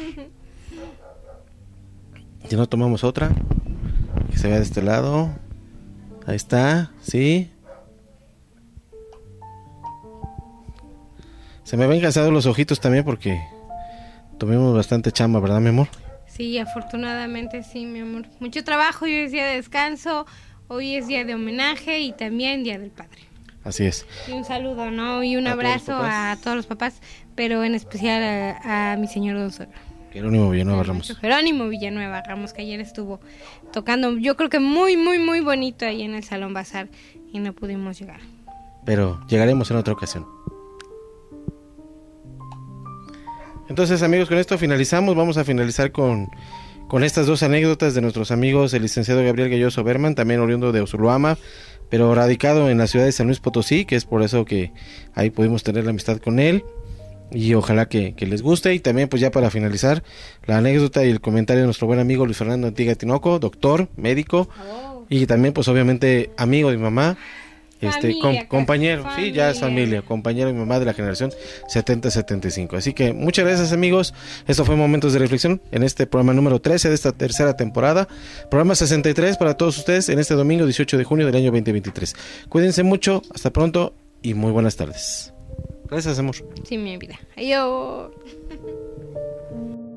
[2.48, 3.30] Ya no tomamos otra.
[4.30, 5.30] Que se vea de este lado.
[6.26, 7.50] Ahí está, sí.
[11.62, 13.38] Se me ven cansados los ojitos también porque
[14.38, 15.88] tuvimos bastante chamba, ¿verdad, mi amor?
[16.26, 18.24] Sí, afortunadamente sí, mi amor.
[18.40, 20.24] Mucho trabajo, hoy es día de descanso,
[20.68, 23.27] hoy es día de homenaje y también día del padre.
[23.68, 24.06] Así es.
[24.26, 25.22] Y un saludo, ¿no?
[25.22, 27.02] Y un A abrazo a todos los papás,
[27.34, 29.78] pero en especial a, a mi señor don suegro.
[30.10, 31.14] Jerónimo Villanueva Ramos.
[31.20, 33.20] Jerónimo Villanueva Ramos, que ayer estuvo
[33.70, 36.88] tocando, yo creo que muy, muy, muy bonito ahí en el Salón Bazar
[37.30, 38.20] y no pudimos llegar.
[38.86, 40.26] Pero llegaremos en otra ocasión.
[43.68, 45.14] Entonces amigos, con esto finalizamos.
[45.14, 46.30] Vamos a finalizar con,
[46.88, 50.80] con estas dos anécdotas de nuestros amigos, el licenciado Gabriel Galloso Berman, también oriundo de
[50.80, 51.36] Osuluama,
[51.91, 54.72] pero radicado en la ciudad de San Luis Potosí, que es por eso que
[55.14, 56.64] ahí pudimos tener la amistad con él.
[57.30, 58.72] Y ojalá que, que les guste.
[58.74, 60.03] Y también, pues ya para finalizar,
[60.47, 64.49] la anécdota y el comentario de nuestro buen amigo Luis Fernando Antiga Tinoco, doctor, médico,
[65.11, 67.16] y también, pues obviamente, amigo de mi mamá,
[67.80, 71.30] este Familia, com- casi, compañero, sí, ya es familia, compañero mi mamá de la generación
[71.72, 72.76] 70-75.
[72.76, 74.14] Así que muchas gracias amigos,
[74.46, 78.08] esto fue Momentos de Reflexión en este programa número 13 de esta tercera temporada,
[78.50, 82.16] programa 63 para todos ustedes en este domingo 18 de junio del año 2023.
[82.48, 85.32] Cuídense mucho, hasta pronto y muy buenas tardes.
[85.90, 86.34] Gracias amor.
[86.68, 87.18] Sí, mi vida.
[87.36, 88.10] Adiós.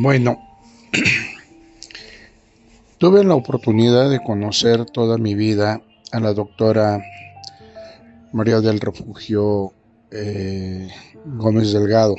[0.00, 0.38] Bueno,
[2.98, 7.00] tuve la oportunidad de conocer toda mi vida a la doctora
[8.32, 9.72] María del Refugio
[10.10, 10.88] eh,
[11.24, 12.16] Gómez Delgado.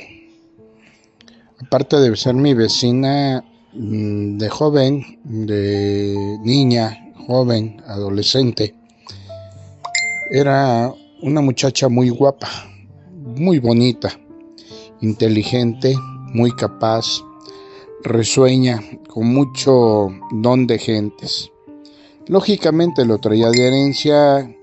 [1.60, 8.74] Aparte de ser mi vecina mm, de joven, de niña, joven, adolescente,
[10.30, 12.48] era una muchacha muy guapa,
[13.12, 14.18] muy bonita,
[15.02, 15.94] inteligente,
[16.32, 17.22] muy capaz,
[18.06, 21.50] risueña, con mucho don de gentes.
[22.28, 24.54] Lógicamente lo traía de herencia,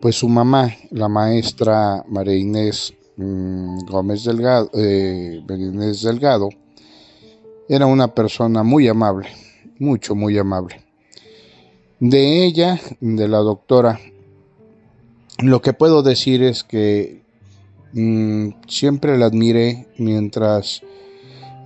[0.00, 6.48] pues su mamá, la maestra María Inés mm, Gómez Delgado, eh, Inés Delgado,
[7.68, 9.28] era una persona muy amable,
[9.78, 10.84] mucho, muy amable.
[12.00, 13.98] De ella, de la doctora,
[15.38, 17.22] lo que puedo decir es que
[17.92, 20.82] mm, siempre la admiré mientras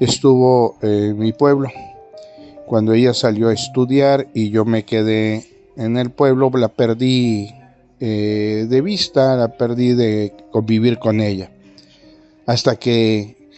[0.05, 1.69] estuvo en mi pueblo.
[2.67, 5.47] Cuando ella salió a estudiar y yo me quedé
[5.77, 7.51] en el pueblo, la perdí
[8.01, 11.51] eh, de vista, la perdí de convivir con ella.
[12.47, 13.51] Hasta que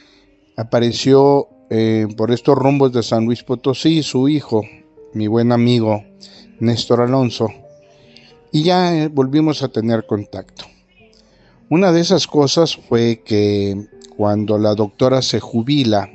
[0.56, 4.62] apareció eh, por estos rumbos de San Luis Potosí su hijo,
[5.12, 6.04] mi buen amigo
[6.60, 7.48] Néstor Alonso,
[8.52, 10.64] y ya eh, volvimos a tener contacto.
[11.70, 16.10] Una de esas cosas fue que cuando la doctora se jubila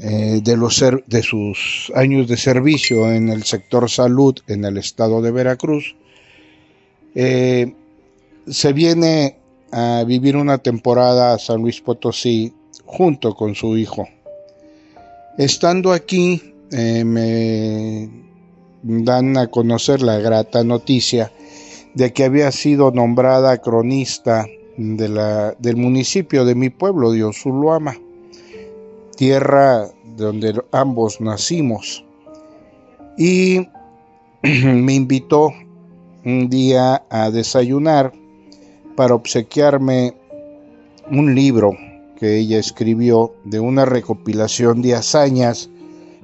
[0.00, 5.20] eh, de, los de sus años de servicio en el sector salud en el estado
[5.22, 5.96] de Veracruz,
[7.16, 7.74] eh,
[8.46, 9.38] se viene
[9.72, 12.52] a vivir una temporada a San Luis Potosí
[12.84, 14.08] junto con su hijo.
[15.36, 18.08] Estando aquí, eh, me
[18.82, 21.32] dan a conocer la grata noticia
[21.94, 24.46] de que había sido nombrada cronista
[24.76, 27.96] de la, del municipio de mi pueblo, de Osuluama,
[29.18, 32.04] tierra donde ambos nacimos.
[33.18, 33.66] Y
[34.42, 35.52] me invitó
[36.24, 38.12] un día a desayunar
[38.96, 40.14] para obsequiarme
[41.10, 41.76] un libro
[42.16, 45.68] que ella escribió de una recopilación de hazañas,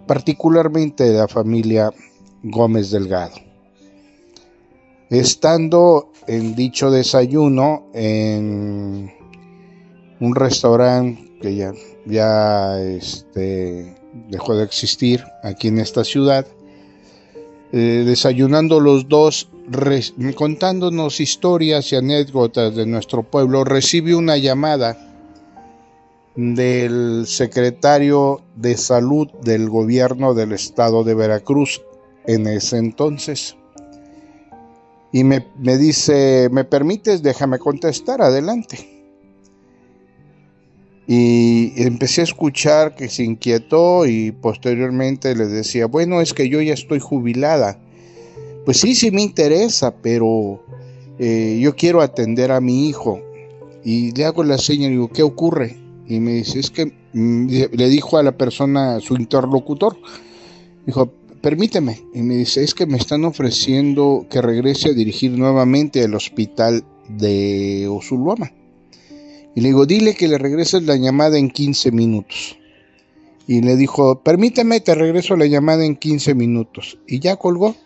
[0.07, 1.93] particularmente de la familia
[2.45, 3.35] Gómez Delgado.
[5.11, 9.13] Estando en dicho desayuno en
[10.21, 11.75] un restaurante que ya,
[12.07, 13.95] ya este,
[14.31, 16.47] dejó de existir aquí en esta ciudad,
[17.71, 19.51] eh, desayunando los dos,
[20.37, 24.97] contándonos historias y anécdotas de nuestro pueblo, recibe una llamada
[26.35, 31.83] del secretario de salud del gobierno del estado de Veracruz
[32.27, 33.55] en ese entonces.
[35.13, 37.23] Y me, me dice, ¿me permites?
[37.23, 38.94] Déjame contestar, adelante.
[41.07, 46.63] Y empecé a escuchar que se inquietó y posteriormente le decía, bueno, es que yo
[46.63, 47.79] ya estoy jubilada.
[48.65, 50.65] Pues sí, sí me interesa, pero
[51.19, 53.21] eh, yo quiero atender a mi hijo.
[53.85, 55.77] Y le hago la seña y digo, ¿qué ocurre?
[56.07, 59.99] Y me dice, es que mm, le dijo a la persona, su interlocutor,
[60.87, 61.13] dijo,
[61.43, 62.01] permíteme.
[62.15, 66.83] Y me dice, es que me están ofreciendo que regrese a dirigir nuevamente el hospital
[67.09, 68.51] de Osuluama.
[69.55, 72.59] Y le digo, dile que le regreses la llamada en 15 minutos.
[73.47, 76.99] Y le dijo, permíteme, te regreso la llamada en 15 minutos.
[77.07, 77.77] Y ya colgó.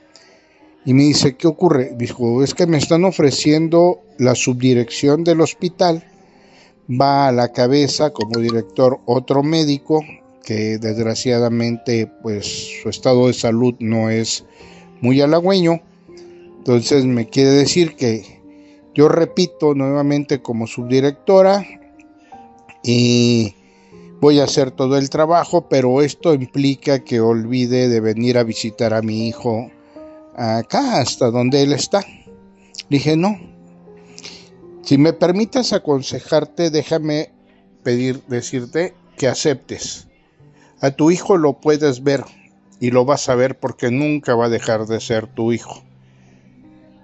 [0.85, 1.95] Y me dice, ¿qué ocurre?
[1.99, 6.05] Dijo, es que me están ofreciendo la subdirección del hospital
[6.89, 10.03] va a la cabeza como director otro médico
[10.45, 14.45] que desgraciadamente pues su estado de salud no es
[15.03, 15.83] muy halagüeño.
[16.59, 18.38] Entonces me quiere decir que
[18.95, 21.65] yo repito nuevamente como subdirectora
[22.83, 23.55] y
[24.21, 28.95] voy a hacer todo el trabajo, pero esto implica que olvide de venir a visitar
[28.95, 29.71] a mi hijo
[30.35, 32.05] acá hasta donde él está.
[32.89, 33.39] Dije, no,
[34.83, 37.31] si me permitas aconsejarte, déjame
[37.83, 40.09] pedir, decirte que aceptes.
[40.81, 42.25] A tu hijo lo puedes ver
[42.81, 45.83] y lo vas a ver porque nunca va a dejar de ser tu hijo.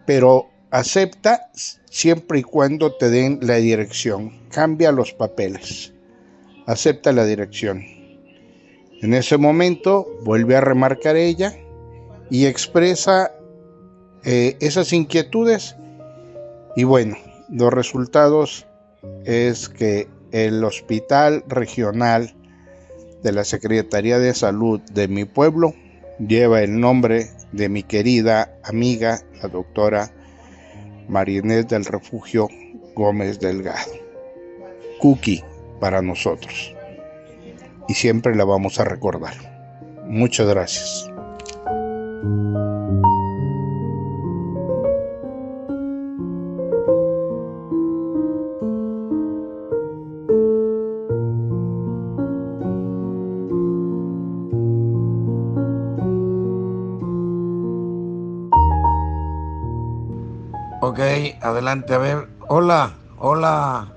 [0.06, 1.50] Pero acepta
[1.88, 4.32] siempre y cuando te den la dirección.
[4.50, 5.92] Cambia los papeles.
[6.66, 7.84] Acepta la dirección.
[9.00, 11.54] En ese momento vuelve a remarcar ella
[12.28, 13.30] y expresa
[14.24, 15.76] eh, esas inquietudes
[16.74, 17.16] y bueno,
[17.48, 18.66] los resultados
[19.24, 22.34] es que el hospital regional
[23.22, 25.72] de la Secretaría de Salud de mi pueblo
[26.18, 30.10] lleva el nombre de mi querida amiga, la doctora
[31.08, 32.48] Marinés del Refugio
[32.94, 33.92] Gómez Delgado.
[35.00, 35.42] Cookie
[35.80, 36.74] para nosotros.
[37.88, 39.34] Y siempre la vamos a recordar.
[40.06, 41.10] Muchas gracias.
[60.86, 61.00] Ok,
[61.40, 62.28] adelante, a ver.
[62.46, 63.90] Hola, hola,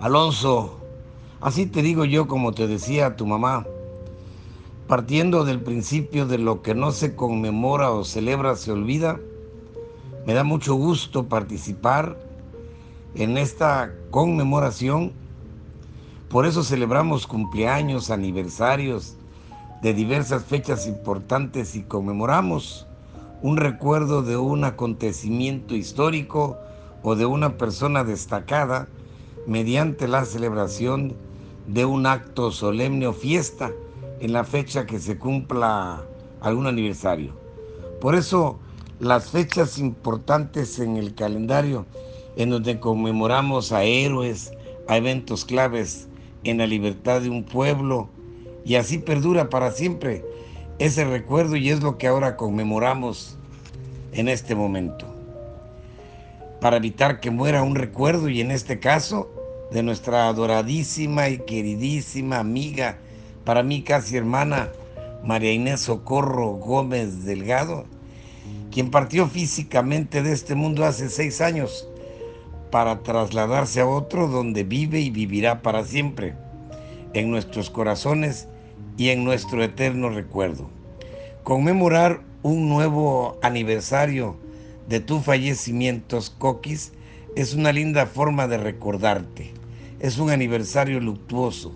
[0.00, 0.78] Alonso.
[1.40, 3.64] Así te digo yo como te decía tu mamá.
[4.86, 9.18] Partiendo del principio de lo que no se conmemora o celebra se olvida,
[10.26, 12.18] me da mucho gusto participar
[13.14, 15.14] en esta conmemoración.
[16.28, 19.16] Por eso celebramos cumpleaños, aniversarios
[19.80, 22.86] de diversas fechas importantes y conmemoramos
[23.44, 26.56] un recuerdo de un acontecimiento histórico
[27.02, 28.88] o de una persona destacada
[29.46, 31.14] mediante la celebración
[31.66, 33.70] de un acto solemne o fiesta
[34.20, 36.06] en la fecha que se cumpla
[36.40, 37.34] algún aniversario.
[38.00, 38.60] Por eso
[38.98, 41.84] las fechas importantes en el calendario
[42.36, 44.52] en donde conmemoramos a héroes,
[44.88, 46.08] a eventos claves
[46.44, 48.08] en la libertad de un pueblo
[48.64, 50.24] y así perdura para siempre
[50.78, 53.36] ese recuerdo y es lo que ahora conmemoramos
[54.12, 55.06] en este momento.
[56.60, 59.30] Para evitar que muera un recuerdo y en este caso
[59.70, 62.98] de nuestra adoradísima y queridísima amiga,
[63.44, 64.70] para mí casi hermana,
[65.22, 67.84] María Inés Socorro Gómez Delgado,
[68.70, 71.88] quien partió físicamente de este mundo hace seis años
[72.70, 76.34] para trasladarse a otro donde vive y vivirá para siempre,
[77.12, 78.48] en nuestros corazones
[78.96, 80.68] y en nuestro eterno recuerdo.
[81.42, 84.36] Conmemorar un nuevo aniversario
[84.88, 86.92] de tu fallecimiento, Coquis,
[87.36, 89.52] es una linda forma de recordarte.
[90.00, 91.74] Es un aniversario luctuoso.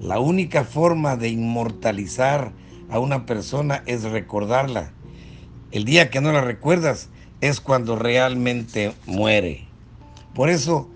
[0.00, 2.52] La única forma de inmortalizar
[2.90, 4.92] a una persona es recordarla.
[5.70, 7.08] El día que no la recuerdas
[7.40, 9.66] es cuando realmente muere.
[10.34, 10.88] Por eso,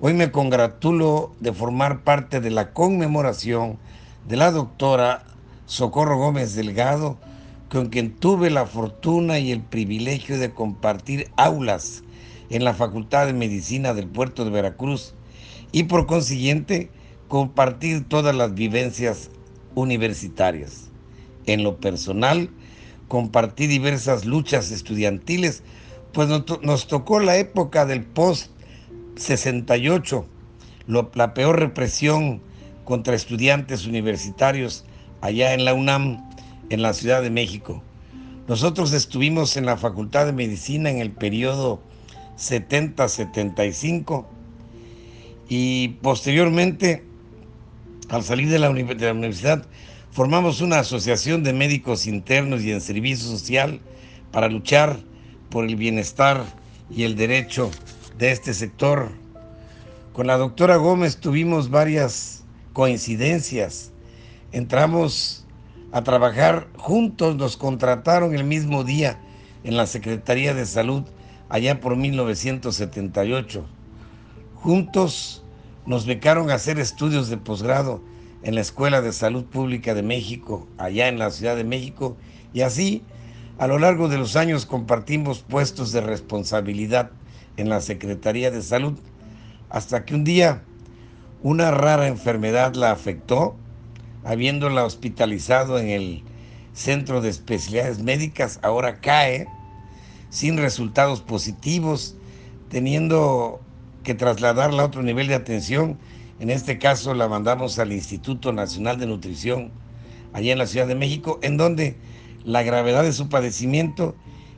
[0.00, 3.78] hoy me congratulo de formar parte de la conmemoración
[4.26, 5.24] de la doctora
[5.66, 7.18] Socorro Gómez Delgado,
[7.68, 12.02] con quien tuve la fortuna y el privilegio de compartir aulas
[12.50, 15.14] en la Facultad de Medicina del Puerto de Veracruz
[15.72, 16.90] y por consiguiente
[17.28, 19.30] compartir todas las vivencias
[19.74, 20.90] universitarias.
[21.46, 22.50] En lo personal,
[23.08, 25.62] compartí diversas luchas estudiantiles,
[26.12, 30.24] pues nos, tocó la época del post-68,
[31.14, 32.40] la peor represión
[32.84, 34.84] contra estudiantes universitarios
[35.20, 36.22] allá en la UNAM,
[36.70, 37.82] en la Ciudad de México.
[38.46, 41.80] Nosotros estuvimos en la Facultad de Medicina en el periodo
[42.38, 44.26] 70-75
[45.48, 47.04] y posteriormente,
[48.10, 49.66] al salir de la, de la universidad,
[50.10, 53.80] formamos una asociación de médicos internos y en servicio social
[54.30, 54.98] para luchar
[55.48, 56.44] por el bienestar
[56.90, 57.70] y el derecho
[58.18, 59.10] de este sector.
[60.12, 62.43] Con la doctora Gómez tuvimos varias
[62.74, 63.92] coincidencias.
[64.52, 65.46] Entramos
[65.92, 69.18] a trabajar juntos, nos contrataron el mismo día
[69.62, 71.04] en la Secretaría de Salud
[71.48, 73.64] allá por 1978.
[74.56, 75.42] Juntos
[75.86, 78.02] nos becaron a hacer estudios de posgrado
[78.42, 82.16] en la Escuela de Salud Pública de México, allá en la Ciudad de México,
[82.52, 83.02] y así
[83.58, 87.12] a lo largo de los años compartimos puestos de responsabilidad
[87.56, 88.98] en la Secretaría de Salud,
[89.70, 90.64] hasta que un día
[91.44, 93.54] una rara enfermedad la afectó,
[94.24, 96.22] habiéndola hospitalizado en el
[96.72, 99.46] Centro de Especialidades Médicas, ahora cae
[100.30, 102.16] sin resultados positivos,
[102.70, 103.60] teniendo
[104.04, 105.98] que trasladarla a otro nivel de atención.
[106.40, 109.70] En este caso la mandamos al Instituto Nacional de Nutrición,
[110.32, 111.98] allá en la Ciudad de México, en donde
[112.42, 114.16] la gravedad de su padecimiento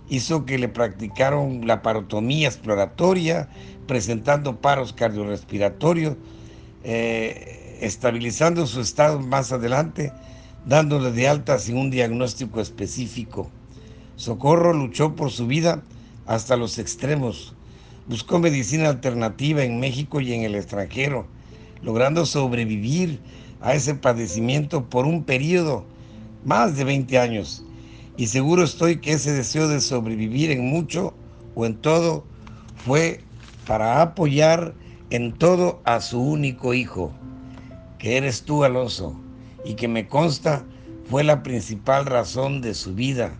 [0.09, 3.49] hizo que le practicaron la parotomía exploratoria,
[3.89, 6.17] presentando paros cardiorrespiratorios,
[6.89, 10.13] eh, estabilizando su estado más adelante,
[10.67, 13.51] dándole de alta sin un diagnóstico específico.
[14.15, 15.83] Socorro luchó por su vida
[16.27, 17.57] hasta los extremos.
[18.07, 21.27] Buscó medicina alternativa en México y en el extranjero,
[21.83, 23.19] logrando sobrevivir
[23.61, 25.85] a ese padecimiento por un periodo
[26.45, 27.65] más de 20 años.
[28.17, 31.15] Y seguro estoy que ese deseo de sobrevivir en mucho
[31.57, 32.25] o en todo
[32.77, 33.23] fue
[33.67, 34.73] para apoyar
[35.17, 37.11] en todo a su único hijo,
[37.99, 39.19] que eres tú, Alonso,
[39.65, 40.65] y que me consta
[41.09, 43.33] fue la principal razón de su vida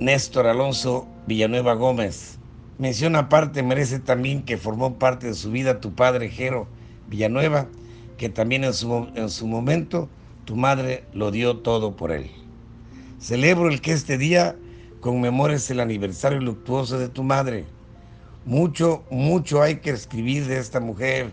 [0.00, 2.38] Néstor Alonso Villanueva Gómez.
[2.78, 6.66] Mención aparte merece también que formó parte de su vida tu padre Jero
[7.08, 7.68] Villanueva,
[8.16, 10.08] que también en su, en su momento
[10.46, 12.28] tu madre lo dio todo por él.
[13.20, 14.56] Celebro el que este día
[15.00, 17.66] conmemores el aniversario luctuoso de tu madre.
[18.46, 21.32] Mucho, mucho hay que escribir de esta mujer,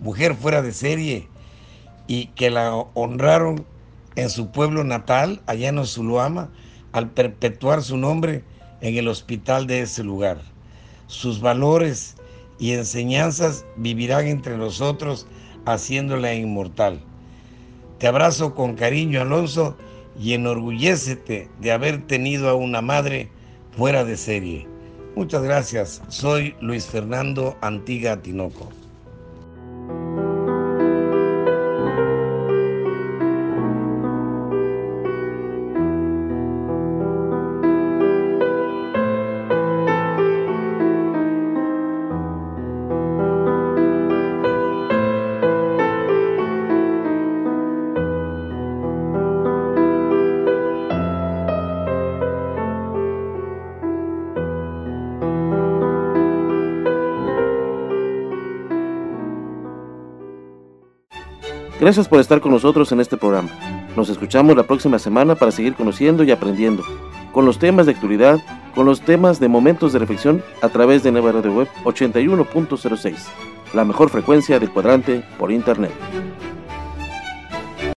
[0.00, 1.28] mujer fuera de serie,
[2.06, 3.64] y que la honraron
[4.16, 6.50] en su pueblo natal, allá en Osuluama,
[6.92, 8.44] al perpetuar su nombre
[8.82, 10.42] en el hospital de ese lugar.
[11.06, 12.16] Sus valores
[12.58, 15.26] y enseñanzas vivirán entre nosotros
[15.64, 17.00] haciéndola inmortal.
[17.98, 19.76] Te abrazo con cariño, Alonso,
[20.20, 23.30] y enorgullécete de haber tenido a una madre
[23.76, 24.73] fuera de serie.
[25.16, 26.02] Muchas gracias.
[26.08, 28.70] Soy Luis Fernando Antiga Tinoco.
[61.94, 63.50] Gracias por estar con nosotros en este programa.
[63.94, 66.82] Nos escuchamos la próxima semana para seguir conociendo y aprendiendo
[67.30, 68.40] con los temas de actualidad,
[68.74, 73.14] con los temas de momentos de reflexión a través de Nueva Radio Web 81.06,
[73.74, 75.92] la mejor frecuencia del cuadrante por Internet.